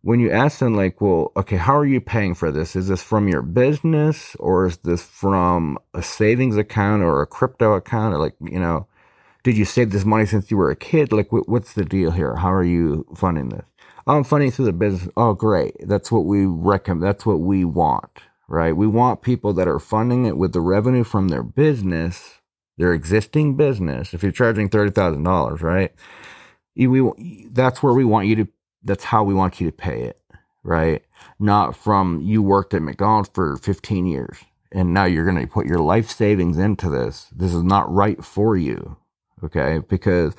when 0.02 0.20
you 0.20 0.32
ask 0.32 0.60
them 0.60 0.76
like, 0.76 1.00
well, 1.00 1.32
okay, 1.38 1.58
how 1.58 1.78
are 1.78 1.86
you 1.86 2.02
paying 2.02 2.36
for 2.36 2.52
this? 2.52 2.76
Is 2.76 2.88
this 2.90 3.02
from 3.02 3.28
your 3.28 3.42
business 3.42 4.36
or 4.40 4.66
is 4.68 4.78
this 4.78 5.02
from 5.02 5.80
a 5.94 6.04
savings 6.04 6.58
account 6.58 7.04
or 7.04 7.22
a 7.22 7.28
crypto 7.28 7.74
account 7.74 8.14
or 8.14 8.18
like, 8.18 8.36
you 8.42 8.60
know, 8.60 8.88
did 9.44 9.58
you 9.58 9.66
save 9.66 9.92
this 9.92 10.06
money 10.06 10.26
since 10.26 10.52
you 10.52 10.58
were 10.58 10.72
a 10.72 10.76
kid? 10.76 11.14
Like, 11.14 11.32
what's 11.32 11.74
the 11.74 11.86
deal 11.86 12.12
here? 12.12 12.36
How 12.36 12.52
are 12.52 12.64
you 12.64 13.06
funding 13.16 13.50
this? 13.50 13.66
Oh, 14.06 14.18
I'm 14.18 14.26
funding 14.26 14.52
through 14.52 14.66
the 14.66 14.74
business. 14.74 15.10
Oh, 15.16 15.34
great. 15.34 15.76
That's 15.88 16.12
what 16.12 16.26
we 16.26 16.46
recommend. 16.46 17.04
That's 17.04 17.26
what 17.26 17.40
we 17.40 17.64
want, 17.64 18.12
right? 18.48 18.76
We 18.76 18.88
want 18.88 19.22
people 19.22 19.54
that 19.54 19.68
are 19.68 19.80
funding 19.80 20.26
it 20.26 20.38
with 20.38 20.54
the 20.54 20.62
revenue 20.62 21.04
from 21.04 21.30
their 21.30 21.44
business, 21.44 22.42
their 22.78 22.94
existing 22.94 23.56
business. 23.58 24.14
If 24.14 24.24
you're 24.24 24.32
charging 24.32 24.70
$30,000, 24.70 25.62
right? 25.62 25.94
We, 26.76 27.48
that's 27.52 27.84
where 27.84 27.94
we 27.94 28.06
want 28.06 28.28
you 28.28 28.36
to 28.38 28.48
that's 28.84 29.06
how 29.06 29.24
we 29.24 29.34
want 29.34 29.62
you 29.62 29.68
to 29.68 29.76
pay 29.76 30.04
it, 30.04 30.20
right? 30.64 31.04
Not 31.40 31.76
from 31.76 32.20
you 32.22 32.44
worked 32.44 32.74
at 32.74 32.82
McDonald's 32.82 33.30
for 33.34 33.58
15 33.58 34.06
years 34.06 34.38
and 34.74 34.94
now 34.94 35.06
you're 35.06 35.26
going 35.26 35.40
to 35.40 35.48
put 35.48 35.68
your 35.68 35.80
life 35.80 36.10
savings 36.10 36.58
into 36.58 36.90
this. 36.90 37.28
This 37.36 37.54
is 37.54 37.64
not 37.64 37.92
right 37.94 38.24
for 38.24 38.58
you, 38.58 38.98
okay? 39.44 39.80
Because 39.88 40.36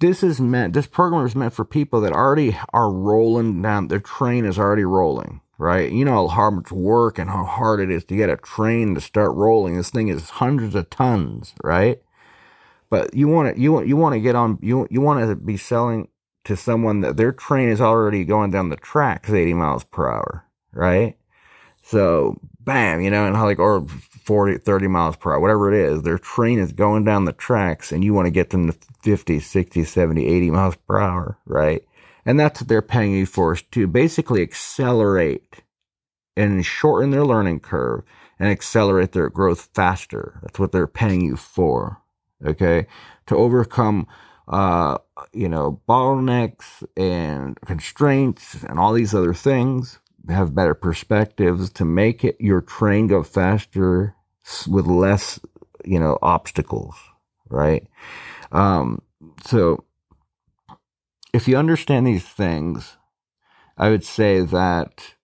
this 0.00 0.22
is 0.22 0.40
meant, 0.40 0.74
this 0.74 0.86
program 0.86 1.26
is 1.26 1.34
meant 1.34 1.54
for 1.54 1.64
people 1.64 2.00
that 2.02 2.12
already 2.12 2.56
are 2.72 2.92
rolling 2.92 3.62
down, 3.62 3.88
their 3.88 4.00
train 4.00 4.44
is 4.44 4.58
already 4.58 4.84
rolling, 4.84 5.40
right? 5.62 5.90
You 5.92 6.04
know 6.04 6.26
how 6.26 6.50
much 6.50 6.72
work 6.72 7.18
and 7.18 7.30
how 7.30 7.44
hard 7.44 7.80
it 7.80 7.90
is 7.90 8.04
to 8.06 8.16
get 8.16 8.28
a 8.28 8.36
train 8.36 8.94
to 8.96 9.00
start 9.00 9.34
rolling. 9.34 9.76
This 9.76 9.90
thing 9.90 10.08
is 10.08 10.28
hundreds 10.28 10.74
of 10.74 10.90
tons, 10.90 11.54
right? 11.62 12.02
But 12.90 13.14
you 13.14 13.28
want 13.28 13.54
to, 13.54 13.60
you 13.60 13.72
want, 13.72 13.86
you 13.86 13.96
want 13.96 14.14
to 14.14 14.20
get 14.20 14.34
on, 14.34 14.58
you, 14.60 14.88
you 14.90 15.00
want 15.00 15.26
to 15.26 15.36
be 15.36 15.56
selling 15.56 16.08
to 16.44 16.56
someone 16.56 17.00
that 17.02 17.16
their 17.16 17.32
train 17.32 17.68
is 17.68 17.80
already 17.80 18.24
going 18.24 18.50
down 18.50 18.70
the 18.70 18.76
tracks 18.76 19.30
80 19.30 19.54
miles 19.54 19.84
per 19.84 20.10
hour, 20.10 20.44
right? 20.72 21.16
So, 21.82 22.38
bam, 22.60 23.00
you 23.00 23.10
know, 23.10 23.24
and 23.24 23.36
how 23.36 23.44
like, 23.44 23.60
or 23.60 23.86
40, 23.86 24.58
30 24.58 24.88
miles 24.88 25.16
per 25.16 25.32
hour, 25.32 25.40
whatever 25.40 25.72
it 25.72 25.78
is, 25.78 26.02
their 26.02 26.18
train 26.18 26.58
is 26.58 26.72
going 26.72 27.04
down 27.04 27.24
the 27.24 27.32
tracks 27.32 27.92
and 27.92 28.02
you 28.02 28.12
want 28.12 28.26
to 28.26 28.32
get 28.32 28.50
them 28.50 28.70
to 28.70 28.78
50, 29.02 29.38
60, 29.38 29.84
70, 29.84 30.26
80 30.26 30.50
miles 30.50 30.76
per 30.76 30.98
hour, 30.98 31.38
right? 31.46 31.84
And 32.24 32.38
that's 32.38 32.60
what 32.60 32.68
they're 32.68 32.82
paying 32.82 33.12
you 33.12 33.26
for 33.26 33.54
is 33.54 33.62
to 33.72 33.86
basically 33.86 34.42
accelerate 34.42 35.62
and 36.36 36.64
shorten 36.64 37.10
their 37.10 37.24
learning 37.24 37.60
curve 37.60 38.04
and 38.38 38.48
accelerate 38.48 39.12
their 39.12 39.28
growth 39.28 39.68
faster. 39.74 40.38
That's 40.42 40.58
what 40.58 40.72
they're 40.72 40.86
paying 40.86 41.22
you 41.22 41.36
for. 41.36 42.00
Okay. 42.44 42.86
To 43.26 43.36
overcome 43.36 44.06
uh, 44.48 44.98
you 45.32 45.48
know, 45.48 45.80
bottlenecks 45.88 46.84
and 46.96 47.58
constraints 47.62 48.62
and 48.64 48.78
all 48.78 48.92
these 48.92 49.14
other 49.14 49.34
things, 49.34 49.98
have 50.28 50.54
better 50.54 50.74
perspectives 50.74 51.70
to 51.70 51.84
make 51.84 52.24
it 52.24 52.36
your 52.38 52.60
train 52.60 53.06
go 53.06 53.22
faster 53.22 54.14
with 54.68 54.86
less, 54.86 55.40
you 55.84 55.98
know, 55.98 56.18
obstacles, 56.22 56.94
right? 57.48 57.86
Um, 58.52 59.02
so 59.44 59.84
if 61.32 61.48
you 61.48 61.56
understand 61.56 62.06
these 62.06 62.24
things, 62.24 62.96
I 63.76 63.90
would 63.90 64.04
say 64.04 64.40
that 64.40 65.14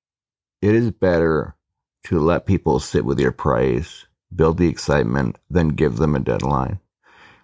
it 0.62 0.74
is 0.74 0.90
better 0.90 1.56
to 2.04 2.18
let 2.18 2.46
people 2.46 2.80
sit 2.80 3.04
with 3.04 3.20
your 3.20 3.32
price, 3.32 4.06
build 4.34 4.58
the 4.58 4.68
excitement, 4.68 5.36
then 5.50 5.68
give 5.68 5.96
them 5.96 6.14
a 6.14 6.20
deadline. 6.20 6.80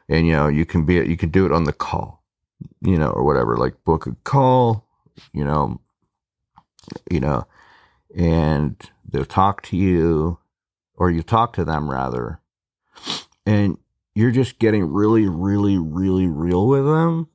And 0.09 0.27
you 0.27 0.33
know 0.33 0.49
you 0.49 0.67
can 0.67 0.85
be 0.85 0.95
you 0.95 1.17
can 1.17 1.31
do 1.31 1.47
it 1.47 1.53
on 1.53 1.65
the 1.65 1.73
call 1.73 2.23
you 2.83 2.99
know 2.99 3.09
or 3.09 3.25
whatever 3.25 3.57
like 3.57 3.85
book 3.85 4.07
a 4.07 4.15
call 4.25 4.87
you 5.33 5.45
know 5.45 5.81
you 7.11 7.21
know 7.21 7.47
and 8.17 8.77
they'll 9.11 9.25
talk 9.25 9.63
to 9.63 9.77
you 9.77 10.39
or 10.95 11.11
you 11.11 11.23
talk 11.23 11.53
to 11.55 11.65
them 11.65 11.91
rather 11.91 12.41
and 13.47 13.79
you're 14.15 14.31
just 14.31 14.59
getting 14.59 14.93
really 14.93 15.27
really 15.27 15.79
really 15.79 16.27
real 16.27 16.67
with 16.67 16.85
them 16.85 17.29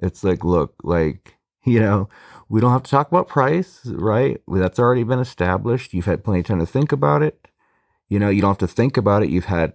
it's 0.00 0.24
like 0.24 0.44
look 0.44 0.74
like 0.82 1.36
you 1.64 1.80
know 1.80 2.08
we 2.48 2.60
don't 2.60 2.72
have 2.72 2.82
to 2.82 2.90
talk 2.90 3.08
about 3.08 3.28
price 3.28 3.80
right 3.86 4.40
that's 4.48 4.78
already 4.78 5.04
been 5.04 5.18
established 5.18 5.94
you've 5.94 6.06
had 6.06 6.24
plenty 6.24 6.40
of 6.40 6.46
time 6.46 6.58
to 6.58 6.66
think 6.66 6.92
about 6.92 7.22
it 7.22 7.48
you 8.08 8.18
know 8.18 8.28
you 8.28 8.40
don't 8.40 8.50
have 8.50 8.58
to 8.58 8.66
think 8.66 8.96
about 8.96 9.22
it 9.22 9.30
you've 9.30 9.44
had 9.46 9.74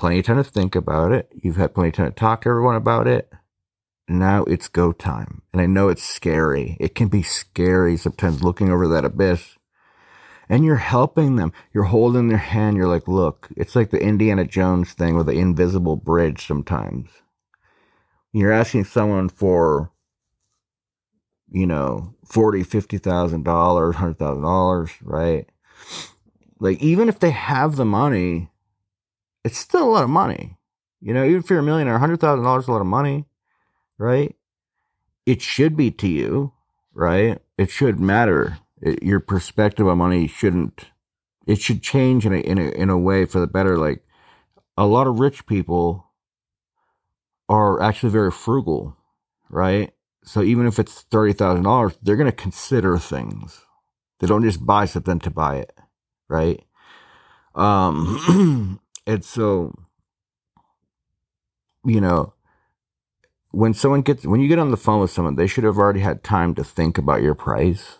plenty 0.00 0.18
of 0.18 0.24
time 0.24 0.38
to 0.38 0.44
think 0.44 0.74
about 0.74 1.12
it. 1.12 1.30
You've 1.42 1.58
had 1.58 1.74
plenty 1.74 1.90
of 1.90 1.94
time 1.94 2.06
to 2.06 2.12
talk 2.12 2.40
to 2.40 2.48
everyone 2.48 2.74
about 2.74 3.06
it. 3.06 3.30
Now 4.08 4.44
it's 4.44 4.66
go 4.66 4.92
time. 4.92 5.42
And 5.52 5.60
I 5.60 5.66
know 5.66 5.90
it's 5.90 6.02
scary. 6.02 6.78
It 6.80 6.94
can 6.94 7.08
be 7.08 7.22
scary 7.22 7.98
sometimes 7.98 8.42
looking 8.42 8.70
over 8.70 8.88
that 8.88 9.04
abyss. 9.04 9.58
And 10.48 10.64
you're 10.64 10.76
helping 10.76 11.36
them. 11.36 11.52
You're 11.74 11.84
holding 11.84 12.28
their 12.28 12.38
hand. 12.38 12.78
You're 12.78 12.88
like, 12.88 13.08
look, 13.08 13.50
it's 13.58 13.76
like 13.76 13.90
the 13.90 14.02
Indiana 14.02 14.46
Jones 14.46 14.94
thing 14.94 15.16
with 15.16 15.26
the 15.26 15.32
invisible 15.32 15.96
bridge 15.96 16.46
sometimes. 16.46 17.10
You're 18.32 18.52
asking 18.52 18.84
someone 18.84 19.28
for, 19.28 19.90
you 21.50 21.66
know, 21.66 22.14
forty, 22.24 22.62
fifty 22.62 22.98
thousand 22.98 23.44
dollars, 23.44 23.96
hundred 23.96 24.18
thousand 24.18 24.42
dollars, 24.42 24.90
right? 25.02 25.48
Like 26.60 26.80
even 26.82 27.08
if 27.08 27.18
they 27.18 27.30
have 27.30 27.76
the 27.76 27.84
money, 27.84 28.50
it's 29.44 29.58
still 29.58 29.84
a 29.84 29.90
lot 29.90 30.04
of 30.04 30.10
money. 30.10 30.56
You 31.00 31.14
know, 31.14 31.24
even 31.24 31.38
if 31.40 31.50
you're 31.50 31.60
a 31.60 31.62
millionaire, 31.62 31.98
hundred 31.98 32.20
thousand 32.20 32.44
dollars 32.44 32.68
a 32.68 32.72
lot 32.72 32.82
of 32.82 32.86
money, 32.86 33.24
right? 33.98 34.36
It 35.26 35.42
should 35.42 35.76
be 35.76 35.90
to 35.92 36.08
you, 36.08 36.52
right? 36.92 37.40
It 37.56 37.70
should 37.70 37.98
matter. 37.98 38.58
It, 38.80 39.02
your 39.02 39.20
perspective 39.20 39.88
on 39.88 39.98
money 39.98 40.26
shouldn't. 40.26 40.86
It 41.46 41.60
should 41.60 41.82
change 41.82 42.26
in 42.26 42.34
a 42.34 42.38
in 42.38 42.58
a 42.58 42.70
in 42.70 42.90
a 42.90 42.98
way 42.98 43.24
for 43.24 43.40
the 43.40 43.46
better. 43.46 43.78
Like 43.78 44.04
a 44.76 44.86
lot 44.86 45.06
of 45.06 45.18
rich 45.18 45.46
people 45.46 46.09
are 47.50 47.82
actually 47.82 48.12
very 48.12 48.32
frugal, 48.32 48.96
right? 49.50 49.92
So 50.24 50.42
even 50.42 50.66
if 50.68 50.80
it's 50.80 51.02
thirty 51.02 51.34
thousand 51.34 51.64
dollars, 51.64 51.94
they're 52.02 52.16
going 52.16 52.30
to 52.30 52.36
consider 52.36 52.98
things. 52.98 53.62
They 54.20 54.28
don't 54.28 54.44
just 54.44 54.66
buy 54.66 54.86
something 54.86 55.20
to 55.20 55.30
buy 55.30 55.58
it, 55.58 55.74
right? 56.28 56.64
Um, 57.54 58.80
And 59.06 59.24
so, 59.24 59.74
you 61.84 62.00
know, 62.00 62.34
when 63.52 63.74
someone 63.74 64.02
gets, 64.02 64.26
when 64.26 64.40
you 64.40 64.48
get 64.48 64.58
on 64.60 64.70
the 64.72 64.78
phone 64.78 65.00
with 65.00 65.10
someone, 65.12 65.36
they 65.36 65.48
should 65.48 65.64
have 65.64 65.78
already 65.78 66.00
had 66.00 66.24
time 66.24 66.54
to 66.56 66.64
think 66.64 66.98
about 66.98 67.22
your 67.22 67.34
price, 67.34 67.98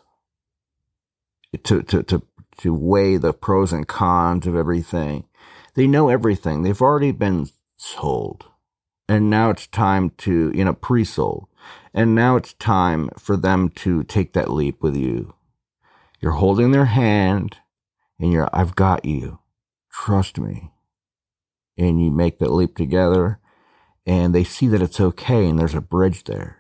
to, 1.65 1.83
to, 1.83 2.03
to, 2.05 2.23
to 2.59 2.75
weigh 2.75 3.19
the 3.19 3.35
pros 3.35 3.73
and 3.73 3.89
cons 3.89 4.47
of 4.47 4.57
everything. 4.57 5.27
They 5.75 5.89
know 5.89 6.11
everything. 6.11 6.63
They've 6.63 6.83
already 6.83 7.13
been 7.13 7.49
sold. 7.79 8.50
And 9.11 9.29
now 9.29 9.51
it's 9.51 9.67
time 9.67 10.11
to, 10.19 10.53
you 10.55 10.65
know, 10.65 10.75
pre 10.75 11.03
sold. 11.03 11.49
And 11.93 12.15
now 12.15 12.37
it's 12.37 12.55
time 12.55 13.11
for 13.19 13.37
them 13.37 13.69
to 13.71 14.05
take 14.05 14.35
that 14.35 14.53
leap 14.53 14.83
with 14.83 14.95
you. 14.95 15.35
You're 16.21 16.33
holding 16.33 16.71
their 16.71 16.85
hand 16.85 17.57
and 18.21 18.33
you're, 18.33 18.49
I've 18.53 18.77
got 18.77 19.05
you. 19.05 19.41
Trust 19.91 20.39
me 20.39 20.71
and 21.77 22.01
you 22.03 22.11
make 22.11 22.39
that 22.39 22.53
leap 22.53 22.77
together 22.77 23.41
and 24.07 24.35
they 24.35 24.45
see 24.45 24.69
that 24.69 24.83
it's 24.83 25.01
okay 25.01 25.49
and 25.49 25.59
there's 25.59 25.75
a 25.75 25.81
bridge 25.81 26.25
there 26.25 26.59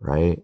right 0.00 0.42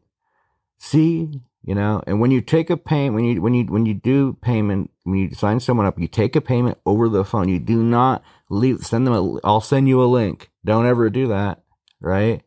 see 0.79 1.43
you 1.63 1.75
know 1.75 2.03
and 2.07 2.21
when 2.21 2.31
you 2.31 2.41
take 2.41 2.71
a 2.71 2.77
payment 2.77 3.15
when 3.15 3.25
you 3.25 3.43
when 3.43 3.55
you 3.55 3.65
when 3.67 3.87
you 3.87 3.95
do 3.95 4.37
payment 4.41 4.91
when 5.05 5.19
you 5.19 5.35
sign 5.35 5.61
someone 5.61 5.87
up 5.87 5.99
you 5.99 6.09
take 6.09 6.35
a 6.35 6.41
payment 6.41 6.79
over 6.87 7.09
the 7.09 7.25
phone 7.25 7.49
you 7.49 7.59
do 7.59 7.83
not 7.83 8.23
leave 8.49 8.85
send 8.85 9.07
them 9.07 9.15
a 9.15 9.39
i'll 9.45 9.61
send 9.61 9.89
you 9.89 10.03
a 10.03 10.07
link 10.07 10.51
don't 10.65 10.87
ever 10.87 11.11
do 11.11 11.29
that 11.29 11.63
right 12.01 12.43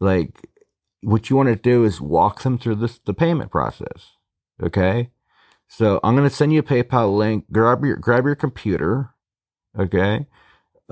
like 0.00 0.48
what 1.02 1.30
you 1.30 1.36
want 1.36 1.48
to 1.48 1.56
do 1.56 1.84
is 1.84 2.00
walk 2.00 2.42
them 2.42 2.58
through 2.58 2.74
this 2.74 2.98
the 3.06 3.14
payment 3.14 3.50
process 3.50 4.16
okay 4.62 5.10
so 5.68 5.98
i'm 6.04 6.14
going 6.16 6.28
to 6.28 6.34
send 6.34 6.52
you 6.52 6.60
a 6.60 6.62
paypal 6.62 7.16
link 7.16 7.44
grab 7.50 7.84
your 7.84 7.96
grab 7.96 8.24
your 8.24 8.34
computer 8.34 9.10
okay 9.78 10.26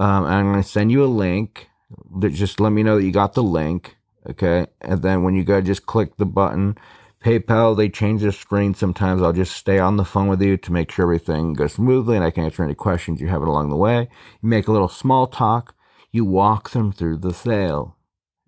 um, 0.00 0.24
I'm 0.24 0.50
going 0.50 0.62
to 0.62 0.68
send 0.68 0.90
you 0.90 1.04
a 1.04 1.06
link. 1.06 1.68
That 2.20 2.32
just 2.32 2.60
let 2.60 2.70
me 2.70 2.82
know 2.82 2.96
that 2.96 3.04
you 3.04 3.12
got 3.12 3.34
the 3.34 3.42
link. 3.42 3.96
Okay. 4.28 4.66
And 4.80 5.02
then 5.02 5.22
when 5.22 5.34
you 5.34 5.44
go, 5.44 5.60
just 5.60 5.86
click 5.86 6.16
the 6.16 6.26
button. 6.26 6.78
PayPal, 7.22 7.76
they 7.76 7.90
change 7.90 8.22
the 8.22 8.32
screen. 8.32 8.74
Sometimes 8.74 9.20
I'll 9.20 9.32
just 9.34 9.54
stay 9.54 9.78
on 9.78 9.98
the 9.98 10.04
phone 10.04 10.28
with 10.28 10.40
you 10.40 10.56
to 10.56 10.72
make 10.72 10.90
sure 10.90 11.04
everything 11.04 11.52
goes 11.52 11.74
smoothly 11.74 12.16
and 12.16 12.24
I 12.24 12.30
can 12.30 12.44
answer 12.44 12.64
any 12.64 12.74
questions 12.74 13.20
you 13.20 13.28
have 13.28 13.42
along 13.42 13.68
the 13.68 13.76
way. 13.76 14.08
You 14.40 14.48
make 14.48 14.68
a 14.68 14.72
little 14.72 14.88
small 14.88 15.26
talk. 15.26 15.74
You 16.12 16.25
walk 16.25 16.70
them 16.70 16.92
through 16.92 17.18
the 17.18 17.33
sale. 17.33 17.96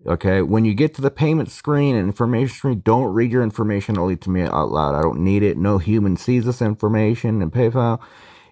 Okay. 0.05 0.41
When 0.41 0.65
you 0.65 0.73
get 0.73 0.93
to 0.95 1.01
the 1.01 1.11
payment 1.11 1.49
screen 1.49 1.95
and 1.95 2.07
information 2.07 2.55
screen, 2.55 2.81
don't 2.83 3.13
read 3.13 3.31
your 3.31 3.43
information 3.43 3.97
only 3.97 4.17
to 4.17 4.29
me 4.29 4.41
out 4.41 4.69
loud. 4.69 4.95
I 4.95 5.01
don't 5.01 5.21
need 5.21 5.43
it. 5.43 5.57
No 5.57 5.77
human 5.77 6.17
sees 6.17 6.45
this 6.45 6.61
information 6.61 7.41
in 7.41 7.51
PayPal. 7.51 8.01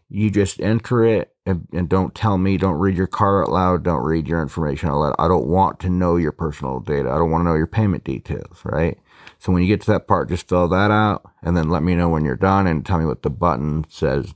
You 0.10 0.30
just 0.30 0.62
enter 0.62 1.06
it 1.06 1.34
and, 1.46 1.68
and, 1.72 1.90
don't 1.90 2.14
tell 2.14 2.38
me, 2.38 2.58
don't 2.58 2.78
read 2.78 2.98
your 2.98 3.08
card 3.08 3.48
out 3.48 3.52
loud, 3.52 3.84
don't 3.84 4.04
read 4.04 4.28
your 4.28 4.42
information 4.42 4.90
out 4.90 5.00
loud. 5.00 5.16
I 5.18 5.28
don't 5.28 5.48
want 5.48 5.80
to 5.80 5.90
know 5.90 6.18
your 6.18 6.34
personal 6.34 6.80
data. 6.80 7.10
I 7.10 7.18
don't 7.18 7.32
want 7.32 7.42
to 7.42 7.46
know 7.46 7.56
your 7.56 7.66
payment 7.66 8.04
details, 8.04 8.60
right? 8.64 9.00
So 9.40 9.52
when 9.52 9.64
you 9.64 9.68
get 9.68 9.82
to 9.82 9.92
that 9.92 10.08
part, 10.08 10.30
just 10.30 10.48
fill 10.48 10.68
that 10.68 10.92
out 10.92 11.24
and 11.42 11.58
then 11.58 11.70
let 11.70 11.82
me 11.82 11.96
know 11.96 12.10
when 12.10 12.26
you're 12.26 12.36
done 12.36 12.68
and 12.68 12.86
tell 12.86 13.00
me 13.00 13.06
what 13.06 13.24
the 13.24 13.30
button 13.30 13.86
says 13.90 14.34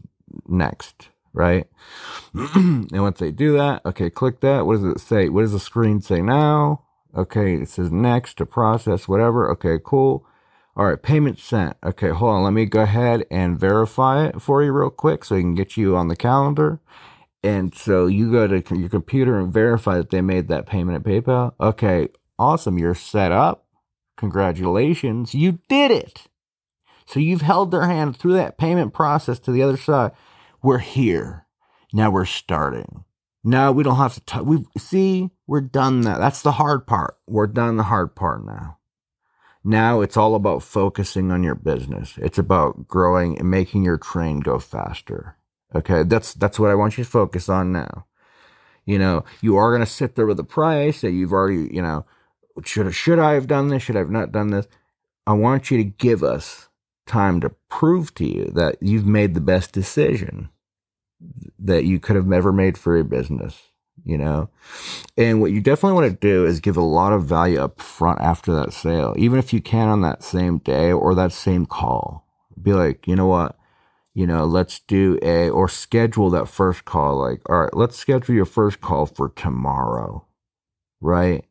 next, 0.48 1.10
right? 1.36 1.68
and 2.34 2.92
once 2.92 3.20
they 3.20 3.32
do 3.32 3.54
that, 3.58 3.86
okay, 3.86 4.10
click 4.10 4.40
that. 4.42 4.66
What 4.66 4.76
does 4.76 4.84
it 4.84 5.00
say? 5.00 5.30
What 5.30 5.42
does 5.42 5.52
the 5.52 5.60
screen 5.60 6.02
say 6.02 6.22
now? 6.22 6.84
Okay, 7.16 7.56
it 7.56 7.70
says 7.70 7.92
next 7.92 8.38
to 8.38 8.46
process, 8.46 9.08
whatever. 9.08 9.50
Okay, 9.52 9.80
cool. 9.84 10.26
All 10.76 10.86
right, 10.86 11.02
payment 11.02 11.40
sent. 11.40 11.78
Okay, 11.84 12.10
hold 12.10 12.32
on. 12.36 12.44
Let 12.44 12.54
me 12.54 12.66
go 12.66 12.82
ahead 12.82 13.26
and 13.32 13.58
verify 13.58 14.26
it 14.26 14.42
for 14.42 14.62
you 14.62 14.74
real 14.74 14.90
quick 14.90 15.24
so 15.24 15.38
I 15.38 15.42
can 15.42 15.56
get 15.56 15.78
you 15.78 15.96
on 15.96 16.10
the 16.10 16.18
calendar. 16.18 16.82
And 17.44 17.74
so 17.76 18.08
you 18.08 18.32
go 18.32 18.48
to 18.48 18.76
your 18.76 18.90
computer 18.90 19.40
and 19.40 19.54
verify 19.54 19.98
that 19.98 20.10
they 20.10 20.22
made 20.22 20.48
that 20.50 20.66
payment 20.66 20.98
at 20.98 21.04
PayPal. 21.04 21.54
Okay, 21.62 22.10
awesome. 22.38 22.78
You're 22.78 22.96
set 22.96 23.32
up. 23.32 23.66
Congratulations. 24.18 25.34
You 25.34 25.60
did 25.70 25.92
it. 25.92 26.24
So 27.06 27.20
you've 27.20 27.42
held 27.42 27.72
their 27.72 27.88
hand 27.88 28.18
through 28.18 28.34
that 28.34 28.58
payment 28.58 28.94
process 28.94 29.40
to 29.40 29.52
the 29.52 29.62
other 29.62 29.78
side. 29.78 30.12
We're 30.66 30.80
here. 30.80 31.46
Now 31.94 32.10
we're 32.10 32.26
starting. 32.26 33.04
Now 33.44 33.72
we 33.72 33.84
don't 33.84 33.98
have 33.98 34.26
to 34.26 34.42
we 34.42 34.66
see 34.80 35.30
we're 35.46 35.62
done 35.62 36.02
that. 36.02 36.18
That's 36.18 36.42
the 36.42 36.54
hard 36.54 36.88
part. 36.88 37.20
We're 37.28 37.46
done 37.46 37.78
the 37.78 37.84
hard 37.84 38.16
part 38.16 38.44
now. 38.44 38.80
Now 39.64 40.02
it's 40.02 40.18
all 40.18 40.34
about 40.34 40.64
focusing 40.64 41.32
on 41.32 41.44
your 41.44 41.54
business. 41.54 42.16
It's 42.18 42.40
about 42.40 42.88
growing 42.88 43.38
and 43.38 43.52
making 43.52 43.84
your 43.84 44.00
train 44.00 44.40
go 44.40 44.58
faster. 44.58 45.38
Okay. 45.76 46.02
That's, 46.02 46.34
that's 46.34 46.58
what 46.60 46.72
I 46.72 46.76
want 46.76 46.98
you 46.98 47.04
to 47.04 47.10
focus 47.12 47.48
on 47.48 47.72
now. 47.72 48.08
You 48.86 48.98
know, 48.98 49.24
you 49.42 49.58
are 49.58 49.70
going 49.70 49.86
to 49.86 49.92
sit 49.92 50.16
there 50.16 50.26
with 50.26 50.40
a 50.40 50.44
price 50.44 51.02
that 51.02 51.12
you've 51.12 51.32
already, 51.32 51.72
you 51.72 51.84
know, 51.84 52.08
should, 52.64 52.92
should 52.96 53.20
I 53.20 53.34
have 53.34 53.46
done 53.46 53.68
this? 53.68 53.84
Should 53.84 53.98
I 53.98 54.00
have 54.00 54.10
not 54.10 54.32
done 54.32 54.50
this? 54.50 54.66
I 55.28 55.34
want 55.34 55.70
you 55.70 55.78
to 55.78 55.84
give 55.84 56.24
us 56.24 56.70
time 57.06 57.40
to 57.42 57.52
prove 57.70 58.16
to 58.16 58.26
you 58.26 58.46
that 58.56 58.78
you've 58.82 59.06
made 59.06 59.36
the 59.36 59.42
best 59.42 59.72
decision 59.72 60.50
that 61.60 61.86
you 61.86 62.00
could 62.00 62.16
have 62.16 62.32
ever 62.32 62.52
made 62.52 62.78
for 62.78 62.96
your 62.96 63.06
business 63.06 63.62
you 64.06 64.18
know? 64.18 64.50
And 65.18 65.42
what 65.42 65.52
you 65.52 65.62
definitely 65.62 66.00
want 66.00 66.12
to 66.12 66.28
do 66.28 66.46
is 66.46 66.60
give 66.60 66.78
a 66.78 66.82
lot 66.82 67.12
of 67.12 67.26
value 67.26 67.60
up 67.60 67.82
front 67.82 68.22
after 68.22 68.54
that 68.56 68.74
sale 68.74 69.14
even 69.18 69.40
if 69.40 69.52
you 69.52 69.62
can 69.62 69.88
on 69.88 70.02
that 70.02 70.24
same 70.24 70.60
day 70.60 70.92
or 70.92 71.16
that 71.16 71.34
same 71.34 71.66
call. 71.66 72.26
Be 72.62 72.74
like 72.74 73.08
you 73.08 73.16
know 73.16 73.28
what? 73.28 73.58
You 74.14 74.28
know 74.28 74.46
let's 74.46 74.80
do 74.80 75.20
a 75.22 75.50
or 75.50 75.68
schedule 75.68 76.30
that 76.30 76.48
first 76.48 76.86
call 76.86 77.18
like 77.18 77.42
all 77.50 77.64
right 77.64 77.74
let's 77.74 77.98
schedule 77.98 78.36
your 78.36 78.46
first 78.46 78.80
call 78.80 79.06
for 79.06 79.30
tomorrow 79.30 80.26
right? 81.02 81.46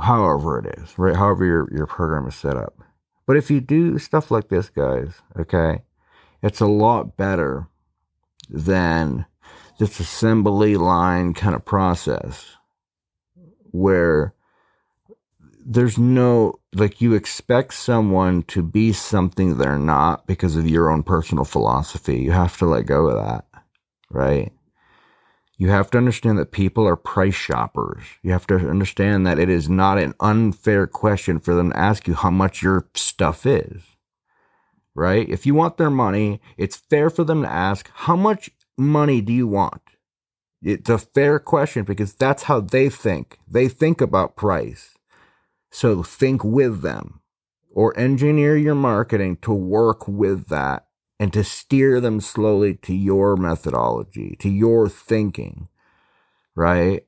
However 0.00 0.58
it 0.58 0.78
is 0.78 0.98
right? 0.98 1.16
However 1.16 1.44
your, 1.44 1.68
your 1.74 1.86
program 1.86 2.26
is 2.26 2.34
set 2.34 2.56
up. 2.56 2.78
But 3.26 3.36
if 3.36 3.50
you 3.50 3.60
do 3.60 3.98
stuff 3.98 4.30
like 4.30 4.48
this 4.48 4.68
guys 4.68 5.20
okay 5.38 5.82
it's 6.42 6.60
a 6.60 6.66
lot 6.66 7.16
better 7.16 7.68
than 8.48 9.26
this 9.78 10.00
assembly 10.00 10.76
line 10.76 11.34
kind 11.34 11.54
of 11.54 11.64
process 11.64 12.56
where 13.70 14.34
there's 15.64 15.98
no 15.98 16.58
like 16.74 17.00
you 17.00 17.14
expect 17.14 17.74
someone 17.74 18.42
to 18.44 18.62
be 18.62 18.92
something 18.92 19.56
they're 19.56 19.78
not 19.78 20.26
because 20.26 20.56
of 20.56 20.68
your 20.68 20.90
own 20.90 21.02
personal 21.02 21.44
philosophy. 21.44 22.18
You 22.18 22.32
have 22.32 22.56
to 22.58 22.66
let 22.66 22.86
go 22.86 23.08
of 23.08 23.24
that, 23.24 23.62
right? 24.10 24.52
You 25.58 25.70
have 25.70 25.90
to 25.90 25.98
understand 25.98 26.38
that 26.38 26.52
people 26.52 26.86
are 26.86 26.96
price 26.96 27.34
shoppers. 27.34 28.02
You 28.22 28.32
have 28.32 28.46
to 28.48 28.56
understand 28.56 29.26
that 29.26 29.38
it 29.38 29.48
is 29.48 29.70
not 29.70 29.98
an 29.98 30.14
unfair 30.20 30.86
question 30.86 31.40
for 31.40 31.54
them 31.54 31.70
to 31.70 31.78
ask 31.78 32.06
you 32.06 32.14
how 32.14 32.30
much 32.30 32.62
your 32.62 32.86
stuff 32.94 33.46
is, 33.46 33.82
right? 34.96 35.28
If 35.28 35.44
you 35.44 35.54
want 35.54 35.76
their 35.76 35.90
money, 35.90 36.40
it's 36.56 36.76
fair 36.76 37.10
for 37.10 37.22
them 37.22 37.42
to 37.42 37.48
ask, 37.48 37.90
how 37.94 38.16
much 38.16 38.50
money 38.78 39.20
do 39.20 39.32
you 39.32 39.46
want? 39.46 39.82
It's 40.62 40.88
a 40.88 40.98
fair 40.98 41.38
question 41.38 41.84
because 41.84 42.14
that's 42.14 42.44
how 42.44 42.60
they 42.60 42.88
think. 42.88 43.38
They 43.46 43.68
think 43.68 44.00
about 44.00 44.36
price. 44.36 44.94
So 45.70 46.02
think 46.02 46.42
with 46.42 46.80
them 46.80 47.20
or 47.70 47.96
engineer 47.98 48.56
your 48.56 48.74
marketing 48.74 49.36
to 49.42 49.52
work 49.52 50.08
with 50.08 50.48
that 50.48 50.86
and 51.20 51.30
to 51.34 51.44
steer 51.44 52.00
them 52.00 52.20
slowly 52.20 52.74
to 52.74 52.94
your 52.94 53.36
methodology, 53.36 54.34
to 54.40 54.48
your 54.48 54.88
thinking, 54.88 55.68
right? 56.54 57.04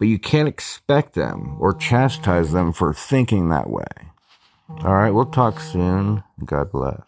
But 0.00 0.08
you 0.08 0.18
can't 0.18 0.48
expect 0.48 1.14
them 1.14 1.56
or 1.60 1.72
chastise 1.74 2.52
them 2.52 2.72
for 2.72 2.92
thinking 2.92 3.50
that 3.50 3.70
way. 3.70 3.86
All 4.70 4.94
right, 4.94 5.10
we'll 5.10 5.26
talk 5.26 5.60
soon. 5.60 6.22
God 6.44 6.70
bless. 6.72 7.00